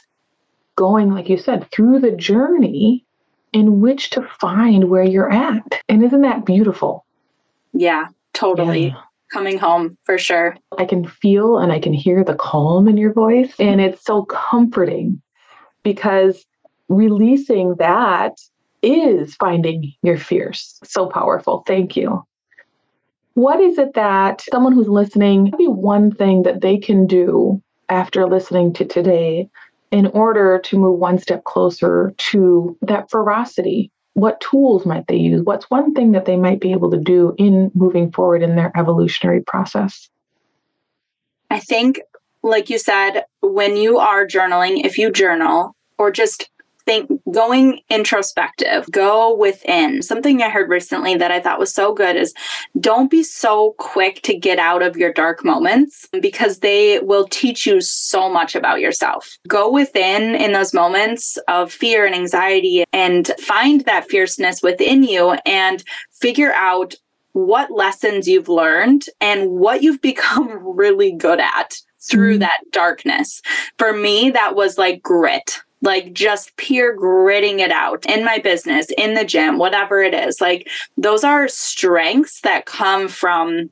going, 0.75 1.14
like 1.14 1.31
you 1.31 1.38
said, 1.38 1.70
through 1.70 2.01
the 2.01 2.12
journey 2.12 3.06
in 3.57 3.81
which 3.81 4.11
to 4.11 4.21
find 4.38 4.90
where 4.90 5.03
you're 5.03 5.33
at. 5.33 5.81
And 5.88 6.05
isn't 6.05 6.21
that 6.21 6.45
beautiful? 6.45 7.07
Yeah, 7.73 8.09
totally. 8.35 8.88
Yeah. 8.88 9.01
Coming 9.33 9.57
home 9.57 9.97
for 10.05 10.19
sure. 10.19 10.59
I 10.77 10.85
can 10.85 11.07
feel 11.07 11.57
and 11.57 11.73
I 11.73 11.81
can 11.81 11.95
hear 11.95 12.23
the 12.23 12.35
calm 12.35 12.87
in 12.87 12.99
your 12.99 13.14
voice. 13.14 13.55
And 13.59 13.81
it's 13.81 14.05
so 14.05 14.27
comforting 14.27 15.23
because 15.83 16.45
releasing 16.90 17.77
that 17.77 18.38
is 18.83 19.35
finding 19.37 19.95
your 20.03 20.19
fierce. 20.19 20.79
So 20.85 21.07
powerful. 21.07 21.64
Thank 21.66 21.97
you. 21.97 22.27
What 23.35 23.59
is 23.62 23.79
it 23.79 23.95
that 23.95 24.45
someone 24.53 24.75
who's 24.75 24.88
listening, 24.88 25.45
maybe 25.45 25.66
one 25.66 26.14
thing 26.14 26.42
that 26.42 26.61
they 26.61 26.77
can 26.77 27.07
do 27.07 27.62
after 27.88 28.27
listening 28.27 28.75
to 28.75 28.85
today 28.85 29.49
in 29.90 30.07
order 30.09 30.59
to 30.59 30.79
move 30.79 30.99
one 30.99 31.18
step 31.18 31.44
closer 31.44 32.14
to 32.18 32.77
that 32.83 33.11
ferocity? 33.11 33.90
What 34.14 34.40
tools 34.40 34.87
might 34.87 35.07
they 35.07 35.16
use? 35.16 35.42
What's 35.42 35.70
one 35.70 35.94
thing 35.94 36.12
that 36.12 36.25
they 36.25 36.37
might 36.37 36.61
be 36.61 36.72
able 36.72 36.90
to 36.90 36.99
do 36.99 37.35
in 37.38 37.70
moving 37.75 38.11
forward 38.11 38.42
in 38.42 38.57
their 38.57 38.72
evolutionary 38.77 39.42
process? 39.42 40.09
I 41.51 41.61
think, 41.61 42.01
like 42.42 42.70
you 42.70 42.79
said, 42.79 43.25
when 43.42 43.77
you 43.77 43.99
are 43.99 44.27
journaling, 44.27 44.85
if 44.85 44.99
you 44.99 45.11
journal 45.11 45.77
or 45.99 46.11
just 46.11 46.49
think 46.87 47.11
going 47.33 47.81
introspective, 47.90 48.87
go 48.90 49.37
within. 49.37 50.03
Something 50.03 50.40
I 50.40 50.49
heard 50.49 50.70
recently 50.70 51.16
that 51.16 51.31
I 51.31 51.40
thought 51.40 51.59
was 51.59 51.75
so 51.75 51.92
good 51.92 52.16
is 52.16 52.33
don't 52.81 53.11
be 53.11 53.22
so 53.22 53.75
quick 53.79 54.22
to 54.22 54.37
get 54.37 54.59
out 54.59 54.83
of 54.83 54.96
your 54.96 55.12
dark 55.12 55.44
moments 55.44 56.09
because 56.22 56.61
they 56.61 57.01
will 57.01 57.27
teach 57.27 57.66
you 57.66 57.81
so 57.81 58.31
much 58.31 58.55
about 58.55 58.81
yourself. 58.81 59.37
Go 59.49 59.70
within 59.70 60.37
in 60.37 60.53
those 60.53 60.72
moments 60.72 61.37
of 61.49 61.72
fear 61.72 62.07
and 62.07 62.14
anxiety 62.14 62.85
and 62.92 63.33
find 63.40 63.83
that 63.83 64.09
fierceness 64.09 64.62
within 64.62 65.03
you 65.03 65.33
and 65.44 65.83
figure 66.12 66.53
out 66.53 66.94
what 67.33 67.70
lessons 67.70 68.27
you've 68.27 68.49
learned 68.49 69.05
and 69.20 69.51
what 69.51 69.83
you've 69.83 70.01
become 70.07 70.77
really 70.77 71.12
good 71.12 71.40
at 71.40 71.77
through 72.09 72.35
mm-hmm. 72.35 72.40
that 72.40 72.61
darkness. 72.70 73.42
For 73.79 73.92
me, 73.92 74.31
that 74.31 74.55
was 74.55 74.79
like 74.79 75.03
grit 75.03 75.61
like 75.87 76.12
just 76.12 76.55
pure 76.57 76.94
gritting 76.94 77.61
it 77.61 77.70
out 77.70 78.05
in 78.07 78.25
my 78.25 78.38
business, 78.38 78.88
in 78.99 79.14
the 79.14 79.25
gym, 79.25 79.57
whatever 79.57 80.03
it 80.03 80.12
is. 80.12 80.40
Like 80.40 80.68
those 80.99 81.25
are 81.25 81.49
strengths 81.49 82.42
that 82.42 82.66
come 82.66 83.09
from 83.09 83.70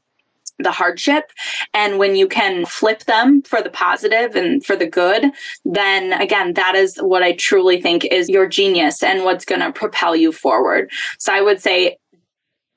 the 0.58 0.70
hardship. 0.70 1.32
And 1.74 1.98
when 1.98 2.14
you 2.14 2.28
can 2.28 2.64
flip 2.64 3.04
them 3.04 3.42
for 3.42 3.60
the 3.60 3.70
positive 3.70 4.36
and 4.36 4.64
for 4.64 4.76
the 4.76 4.86
good, 4.86 5.32
then 5.64 6.12
again, 6.12 6.54
that 6.54 6.76
is 6.76 6.96
what 6.98 7.22
I 7.24 7.32
truly 7.32 7.80
think 7.80 8.04
is 8.04 8.28
your 8.28 8.48
genius 8.48 9.02
and 9.02 9.24
what's 9.24 9.44
going 9.44 9.60
to 9.60 9.72
propel 9.72 10.14
you 10.14 10.30
forward. 10.30 10.90
So 11.18 11.34
I 11.34 11.40
would 11.40 11.60
say 11.60 11.96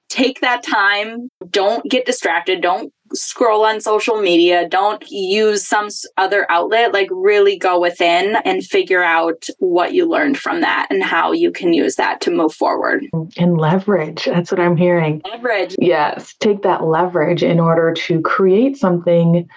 take 0.09 0.41
that 0.41 0.63
time. 0.63 1.29
Don't 1.49 1.87
get 1.89 2.05
distracted. 2.05 2.61
Don't 2.61 2.91
scroll 3.13 3.65
on 3.65 3.81
social 3.81 4.21
media. 4.21 4.67
Don't 4.67 5.03
use 5.09 5.67
some 5.67 5.89
other 6.17 6.49
outlet. 6.49 6.93
Like, 6.93 7.09
really 7.11 7.57
go 7.57 7.79
within 7.79 8.35
and 8.45 8.63
figure 8.63 9.03
out 9.03 9.45
what 9.59 9.93
you 9.93 10.07
learned 10.07 10.37
from 10.37 10.61
that 10.61 10.87
and 10.89 11.03
how 11.03 11.31
you 11.31 11.51
can 11.51 11.73
use 11.73 11.95
that 11.95 12.21
to 12.21 12.31
move 12.31 12.53
forward. 12.53 13.05
And 13.37 13.57
leverage. 13.57 14.25
That's 14.25 14.51
what 14.51 14.59
I'm 14.59 14.77
hearing. 14.77 15.21
Leverage. 15.31 15.75
Yes. 15.79 16.35
Take 16.39 16.63
that 16.63 16.83
leverage 16.83 17.43
in 17.43 17.59
order 17.59 17.93
to 17.93 18.21
create 18.21 18.77
something 18.77 19.47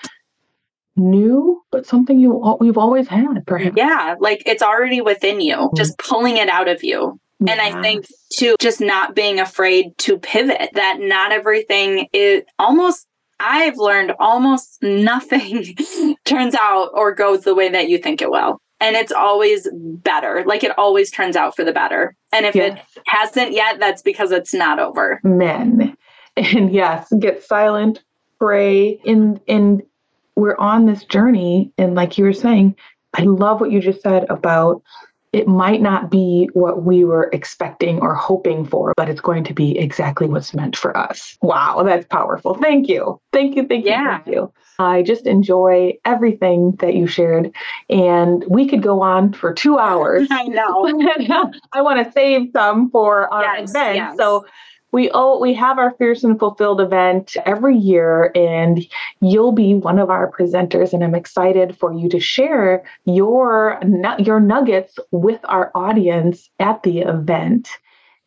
new, 0.97 1.63
but 1.71 1.87
something 1.87 2.19
you 2.19 2.57
we've 2.61 2.77
always 2.77 3.09
had, 3.09 3.47
perhaps. 3.47 3.75
Yeah, 3.77 4.17
like 4.21 4.43
it's 4.45 4.63
already 4.63 5.01
within 5.01 5.41
you, 5.41 5.57
mm-hmm. 5.57 5.77
just 5.77 5.97
pulling 5.99 6.37
it 6.37 6.49
out 6.49 6.69
of 6.69 6.83
you. 6.85 7.19
Yeah. 7.39 7.53
And 7.53 7.61
I 7.61 7.81
think 7.81 8.07
too, 8.35 8.57
just 8.61 8.81
not 8.81 9.15
being 9.15 9.41
afraid 9.41 9.97
to 9.99 10.19
pivot, 10.19 10.71
that 10.75 10.99
not 11.01 11.33
everything 11.33 12.07
is 12.13 12.43
almost 12.59 13.07
I've 13.41 13.77
learned 13.77 14.13
almost 14.19 14.83
nothing 14.83 15.77
turns 16.25 16.55
out 16.61 16.91
or 16.95 17.15
goes 17.15 17.43
the 17.43 17.55
way 17.55 17.69
that 17.69 17.89
you 17.89 17.99
think 17.99 18.23
it 18.23 18.31
will. 18.31 18.61
And 18.81 18.97
it's 18.97 19.13
always 19.13 19.69
better. 19.75 20.43
Like 20.47 20.65
it 20.65 20.77
always 20.79 21.11
turns 21.11 21.37
out 21.37 21.57
for 21.57 21.65
the 21.65 21.73
better. 21.73 22.15
And 22.33 22.47
if 22.47 22.55
yes. 22.55 22.79
it 22.97 23.03
hasn't 23.07 23.53
yet, 23.53 23.79
that's 23.79 24.03
because 24.03 24.33
it's 24.33 24.55
not 24.55 24.79
over. 24.79 25.21
Men. 25.25 25.97
And 26.37 26.73
yes, 26.73 27.13
get 27.19 27.43
silent, 27.43 28.03
pray. 28.39 29.01
And 29.05 29.41
and 29.49 29.83
we're 30.37 30.57
on 30.57 30.87
this 30.87 31.05
journey. 31.05 31.73
And 31.77 31.97
like 31.97 32.17
you 32.17 32.25
were 32.25 32.33
saying, 32.33 32.77
I 33.15 33.23
love 33.23 33.61
what 33.61 33.73
you 33.73 33.81
just 33.81 34.01
said 34.01 34.27
about 34.31 34.81
it 35.33 35.47
might 35.47 35.81
not 35.81 36.11
be 36.11 36.49
what 36.55 36.83
we 36.83 37.05
were 37.05 37.31
expecting 37.33 38.01
or 38.01 38.15
hoping 38.15 38.65
for, 38.65 38.93
but 38.97 39.09
it's 39.09 39.21
going 39.21 39.45
to 39.45 39.55
be 39.55 39.79
exactly 39.79 40.27
what's 40.27 40.55
meant 40.55 40.77
for 40.77 40.97
us. 40.97 41.39
Wow, 41.41 41.83
that's 41.85 42.07
powerful. 42.07 42.55
Thank 42.55 42.89
you. 42.89 43.21
Thank 43.33 43.55
you. 43.55 43.67
Thank 43.67 43.85
you. 43.85 43.93
Yeah. 43.93 44.19
Thank 44.19 44.35
you. 44.35 44.53
I 44.81 45.03
just 45.03 45.27
enjoy 45.27 45.93
everything 46.05 46.73
that 46.81 46.95
you 46.95 47.07
shared. 47.07 47.55
And 47.91 48.45
we 48.49 48.67
could 48.67 48.83
go 48.83 49.03
on 49.03 49.33
for 49.33 49.53
two 49.53 49.79
hours. 49.79 50.27
I 50.31 50.45
know. 50.45 50.87
I 51.73 51.83
want 51.83 52.05
to 52.05 52.13
save 52.13 52.51
some 52.53 52.91
for 52.91 53.33
our 53.33 53.59
yes, 53.59 53.71
event. 53.71 53.97
Yes. 53.97 54.17
So 54.17 54.47
we 54.93 55.11
oh 55.13 55.39
we 55.39 55.55
have 55.55 55.79
our 55.79 55.93
fierce 55.93 56.25
and 56.25 56.39
fulfilled 56.39 56.81
event 56.81 57.37
every 57.47 57.77
year 57.77 58.33
and 58.35 58.87
you'll 59.21 59.53
be 59.53 59.75
one 59.75 59.99
of 59.99 60.11
our 60.11 60.31
presenters 60.31 60.93
and 60.93 61.05
i'm 61.05 61.15
excited 61.15 61.77
for 61.77 61.93
you 61.93 62.09
to 62.09 62.21
share 62.21 62.85
your 63.05 63.81
your 64.19 64.41
nuggets 64.41 64.99
with 65.11 65.41
our 65.45 65.71
audience 65.75 66.51
at 66.59 66.83
the 66.83 67.01
event 67.01 67.69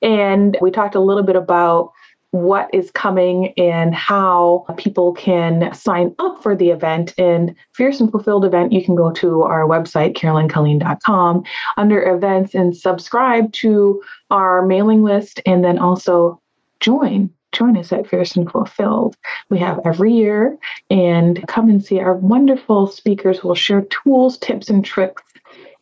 and 0.01 0.57
we 0.61 0.69
talked 0.71 0.95
a 0.95 0.99
little 0.99 1.23
bit 1.23 1.35
about 1.35 1.91
what 2.33 2.67
is 2.73 2.89
coming 2.89 3.53
and 3.57 3.93
how 3.93 4.65
people 4.75 5.13
can 5.13 5.71
sign 5.71 6.15
up 6.17 6.41
for 6.41 6.55
the 6.55 6.71
event. 6.71 7.13
And 7.19 7.53
Fierce 7.73 7.99
and 7.99 8.09
Fulfilled 8.09 8.43
event, 8.43 8.73
you 8.73 8.83
can 8.83 8.95
go 8.95 9.11
to 9.11 9.43
our 9.43 9.67
website, 9.67 10.15
carolyncolleen.com, 10.15 11.43
under 11.77 12.01
events 12.11 12.55
and 12.55 12.75
subscribe 12.75 13.53
to 13.53 14.01
our 14.31 14.65
mailing 14.65 15.03
list 15.03 15.41
and 15.45 15.63
then 15.63 15.77
also 15.77 16.41
join 16.83 17.29
join 17.53 17.77
us 17.77 17.93
at 17.93 18.07
Fierce 18.07 18.35
and 18.35 18.51
Fulfilled. 18.51 19.15
We 19.49 19.59
have 19.59 19.79
every 19.85 20.11
year 20.11 20.57
and 20.89 21.47
come 21.47 21.69
and 21.69 21.83
see 21.83 21.99
our 21.99 22.15
wonderful 22.15 22.87
speakers 22.87 23.43
will 23.43 23.55
share 23.55 23.83
tools, 23.83 24.37
tips, 24.37 24.69
and 24.69 24.83
tricks. 24.83 25.21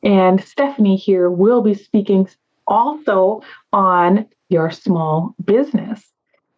And 0.04 0.44
Stephanie 0.44 0.98
here 0.98 1.30
will 1.30 1.62
be 1.62 1.74
speaking 1.74 2.28
also 2.68 3.42
on 3.72 4.28
your 4.50 4.70
small 4.70 5.34
business 5.44 6.04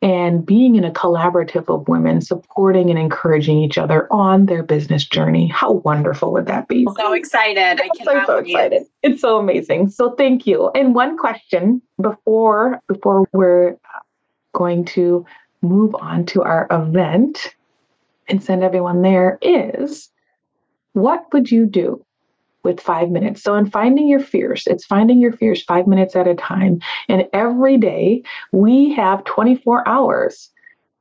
and 0.01 0.45
being 0.45 0.75
in 0.75 0.83
a 0.83 0.91
collaborative 0.91 1.73
of 1.73 1.87
women 1.87 2.19
supporting 2.19 2.89
and 2.89 2.99
encouraging 2.99 3.59
each 3.59 3.77
other 3.77 4.11
on 4.11 4.47
their 4.47 4.61
business 4.61 5.05
journey. 5.05 5.47
How 5.47 5.73
wonderful 5.73 6.33
would 6.33 6.47
that 6.47 6.67
be? 6.67 6.85
So 6.97 7.13
excited. 7.13 7.79
I 7.81 7.89
so, 8.03 8.23
so 8.25 8.37
excited. 8.37 8.83
It's 9.01 9.21
so 9.21 9.37
amazing. 9.37 9.89
So 9.89 10.11
thank 10.15 10.45
you. 10.45 10.69
And 10.75 10.93
one 10.93 11.17
question 11.17 11.81
before 12.01 12.81
before 12.87 13.25
we're 13.31 13.77
going 14.53 14.85
to 14.85 15.25
move 15.61 15.95
on 15.95 16.25
to 16.27 16.43
our 16.43 16.67
event 16.71 17.55
and 18.27 18.43
send 18.43 18.63
everyone 18.63 19.01
there 19.01 19.37
is 19.41 20.09
what 20.93 21.25
would 21.33 21.51
you 21.51 21.65
do 21.65 22.03
with 22.63 22.79
five 22.79 23.09
minutes. 23.09 23.43
So, 23.43 23.55
in 23.55 23.69
finding 23.69 24.07
your 24.07 24.19
fierce, 24.19 24.67
it's 24.67 24.85
finding 24.85 25.19
your 25.19 25.33
fierce 25.33 25.63
five 25.63 25.85
minutes 25.85 26.15
at 26.15 26.27
a 26.27 26.35
time. 26.35 26.79
And 27.09 27.27
every 27.33 27.77
day 27.77 28.23
we 28.51 28.93
have 28.93 29.25
24 29.25 29.87
hours. 29.87 30.49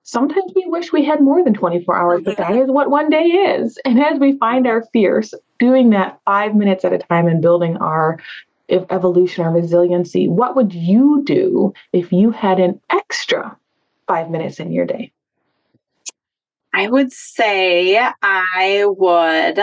Sometimes 0.02 0.52
we 0.56 0.66
wish 0.66 0.92
we 0.92 1.04
had 1.04 1.20
more 1.20 1.44
than 1.44 1.54
24 1.54 1.96
hours, 1.96 2.22
but 2.24 2.36
that 2.36 2.56
is 2.56 2.68
what 2.68 2.90
one 2.90 3.08
day 3.08 3.22
is. 3.22 3.78
And 3.84 4.02
as 4.02 4.18
we 4.18 4.36
find 4.38 4.66
our 4.66 4.84
fears, 4.92 5.32
doing 5.60 5.90
that 5.90 6.18
five 6.24 6.56
minutes 6.56 6.84
at 6.84 6.92
a 6.92 6.98
time 6.98 7.28
and 7.28 7.40
building 7.40 7.76
our 7.76 8.18
evolution, 8.72 9.44
our 9.44 9.52
resiliency, 9.52 10.28
what 10.28 10.56
would 10.56 10.72
you 10.72 11.22
do 11.24 11.72
if 11.92 12.12
you 12.12 12.30
had 12.30 12.58
an 12.58 12.80
extra 12.90 13.56
five 14.08 14.30
minutes 14.30 14.60
in 14.60 14.72
your 14.72 14.86
day? 14.86 15.12
I 16.74 16.88
would 16.88 17.12
say 17.12 17.98
I 18.22 18.84
would 18.86 19.60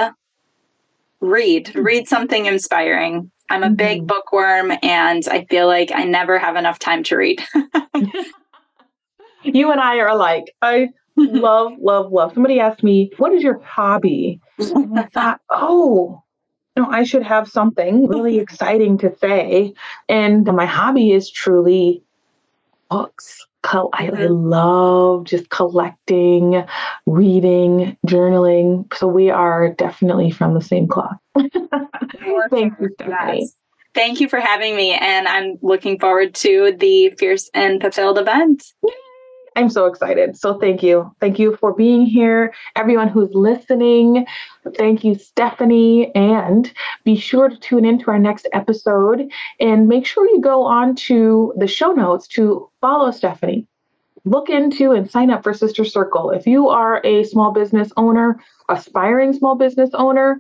read, 1.21 1.75
read 1.75 2.07
something 2.07 2.45
inspiring. 2.45 3.31
I'm 3.49 3.63
a 3.63 3.67
mm-hmm. 3.67 3.75
big 3.75 4.07
bookworm 4.07 4.71
and 4.83 5.27
I 5.27 5.45
feel 5.45 5.65
like 5.65 5.91
I 5.93 6.03
never 6.03 6.37
have 6.37 6.55
enough 6.55 6.77
time 6.77 7.03
to 7.03 7.17
read. 7.17 7.43
you 9.43 9.71
and 9.71 9.81
I 9.81 9.97
are 9.97 10.09
alike. 10.09 10.53
I 10.61 10.89
love, 11.17 11.73
love, 11.79 12.11
love. 12.11 12.33
Somebody 12.33 12.59
asked 12.59 12.83
me, 12.83 13.11
What 13.17 13.33
is 13.33 13.41
your 13.41 13.59
hobby? 13.59 14.39
And 14.59 14.99
I 14.99 15.03
thought, 15.13 15.41
Oh, 15.49 16.23
know, 16.81 16.89
I 16.89 17.03
should 17.03 17.23
have 17.23 17.47
something 17.47 18.07
really 18.07 18.39
exciting 18.45 18.97
to 18.99 19.15
say. 19.17 19.73
And 20.07 20.45
my 20.45 20.65
hobby 20.65 21.11
is 21.11 21.29
truly 21.29 22.03
books. 22.89 23.45
I, 23.63 23.77
I 23.93 24.07
mm-hmm. 24.07 24.33
love 24.33 25.25
just 25.25 25.49
collecting, 25.49 26.63
reading, 27.05 27.97
journaling. 28.07 28.91
So 28.95 29.07
we 29.07 29.29
are 29.29 29.73
definitely 29.73 30.31
from 30.31 30.53
the 30.53 30.61
same 30.61 30.87
cloth. 30.87 31.17
Thank 31.35 32.73
you, 32.79 32.89
Stephanie. 32.95 33.41
Yes. 33.41 33.55
Thank 33.93 34.21
you 34.21 34.29
for 34.29 34.39
having 34.39 34.75
me. 34.75 34.93
And 34.93 35.27
I'm 35.27 35.57
looking 35.61 35.99
forward 35.99 36.35
to 36.35 36.75
the 36.77 37.13
Fierce 37.17 37.49
and 37.53 37.81
Fulfilled 37.81 38.17
event. 38.17 38.71
I'm 39.59 39.69
so 39.69 39.87
excited. 39.87 40.37
So 40.37 40.57
thank 40.57 40.81
you. 40.81 41.13
Thank 41.19 41.37
you 41.37 41.57
for 41.57 41.73
being 41.73 42.05
here. 42.05 42.53
Everyone 42.77 43.09
who's 43.09 43.33
listening, 43.33 44.25
thank 44.77 45.03
you, 45.03 45.15
Stephanie. 45.15 46.15
And 46.15 46.71
be 47.03 47.17
sure 47.17 47.49
to 47.49 47.57
tune 47.57 47.83
into 47.83 48.09
our 48.09 48.19
next 48.19 48.47
episode 48.53 49.29
and 49.59 49.89
make 49.89 50.05
sure 50.05 50.25
you 50.29 50.39
go 50.39 50.63
on 50.63 50.95
to 51.07 51.53
the 51.57 51.67
show 51.67 51.91
notes 51.91 52.25
to 52.29 52.69
follow 52.79 53.11
Stephanie. 53.11 53.67
Look 54.23 54.49
into 54.49 54.93
and 54.93 55.11
sign 55.11 55.29
up 55.29 55.43
for 55.43 55.53
Sister 55.53 55.83
Circle. 55.83 56.31
If 56.31 56.47
you 56.47 56.69
are 56.69 57.05
a 57.05 57.25
small 57.25 57.51
business 57.51 57.91
owner, 57.97 58.39
aspiring 58.69 59.33
small 59.33 59.55
business 59.55 59.89
owner, 59.93 60.39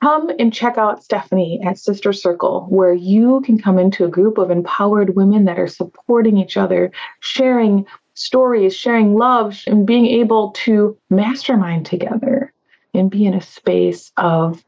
come 0.00 0.30
and 0.38 0.52
check 0.52 0.78
out 0.78 1.02
Stephanie 1.02 1.60
at 1.64 1.76
Sister 1.76 2.12
Circle, 2.12 2.66
where 2.68 2.94
you 2.94 3.40
can 3.40 3.58
come 3.58 3.80
into 3.80 4.04
a 4.04 4.08
group 4.08 4.38
of 4.38 4.52
empowered 4.52 5.16
women 5.16 5.44
that 5.46 5.58
are 5.58 5.66
supporting 5.66 6.38
each 6.38 6.56
other, 6.56 6.92
sharing 7.18 7.84
stories, 8.14 8.74
sharing 8.74 9.14
love, 9.14 9.62
and 9.66 9.86
being 9.86 10.06
able 10.06 10.52
to 10.52 10.96
mastermind 11.10 11.86
together 11.86 12.52
and 12.94 13.10
be 13.10 13.26
in 13.26 13.34
a 13.34 13.40
space 13.40 14.12
of 14.16 14.64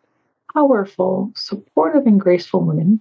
powerful, 0.53 1.33
supportive, 1.35 2.07
and 2.07 2.21
graceful 2.21 2.61
women. 2.61 3.01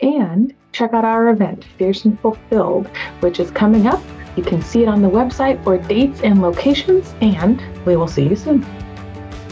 And 0.00 0.54
check 0.72 0.92
out 0.92 1.04
our 1.04 1.28
event, 1.28 1.64
Fierce 1.78 2.04
and 2.04 2.18
Fulfilled, 2.20 2.88
which 3.20 3.40
is 3.40 3.50
coming 3.50 3.86
up. 3.86 4.02
You 4.36 4.42
can 4.42 4.62
see 4.62 4.82
it 4.82 4.88
on 4.88 5.02
the 5.02 5.10
website 5.10 5.62
for 5.62 5.78
dates 5.78 6.20
and 6.22 6.42
locations, 6.42 7.14
and 7.20 7.62
we 7.86 7.96
will 7.96 8.08
see 8.08 8.28
you 8.28 8.36
soon. 8.36 8.62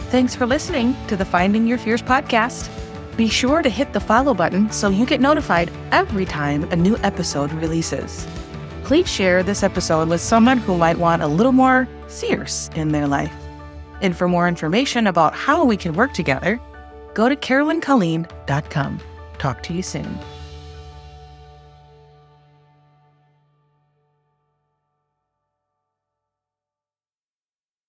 Thanks 0.09 0.35
for 0.35 0.45
listening 0.45 0.95
to 1.07 1.15
the 1.15 1.25
Finding 1.25 1.67
Your 1.67 1.77
Fierce 1.77 2.01
podcast. 2.01 2.69
Be 3.15 3.29
sure 3.29 3.61
to 3.61 3.69
hit 3.69 3.93
the 3.93 3.99
follow 3.99 4.33
button 4.33 4.71
so 4.71 4.89
you 4.89 5.05
get 5.05 5.21
notified 5.21 5.71
every 5.91 6.25
time 6.25 6.63
a 6.71 6.75
new 6.75 6.97
episode 6.97 7.51
releases 7.53 8.27
please 8.91 9.07
share 9.07 9.41
this 9.41 9.63
episode 9.63 10.09
with 10.09 10.19
someone 10.19 10.57
who 10.57 10.77
might 10.77 10.97
want 10.97 11.21
a 11.21 11.25
little 11.25 11.53
more 11.53 11.87
fierce 12.09 12.69
in 12.75 12.89
their 12.89 13.07
life. 13.07 13.31
And 14.01 14.13
for 14.13 14.27
more 14.27 14.49
information 14.49 15.07
about 15.07 15.33
how 15.33 15.63
we 15.63 15.77
can 15.77 15.93
work 15.93 16.11
together, 16.11 16.59
go 17.13 17.29
to 17.29 17.37
carolyncolleen.com. 17.37 18.99
Talk 19.37 19.63
to 19.63 19.73
you 19.73 19.81
soon. 19.81 20.19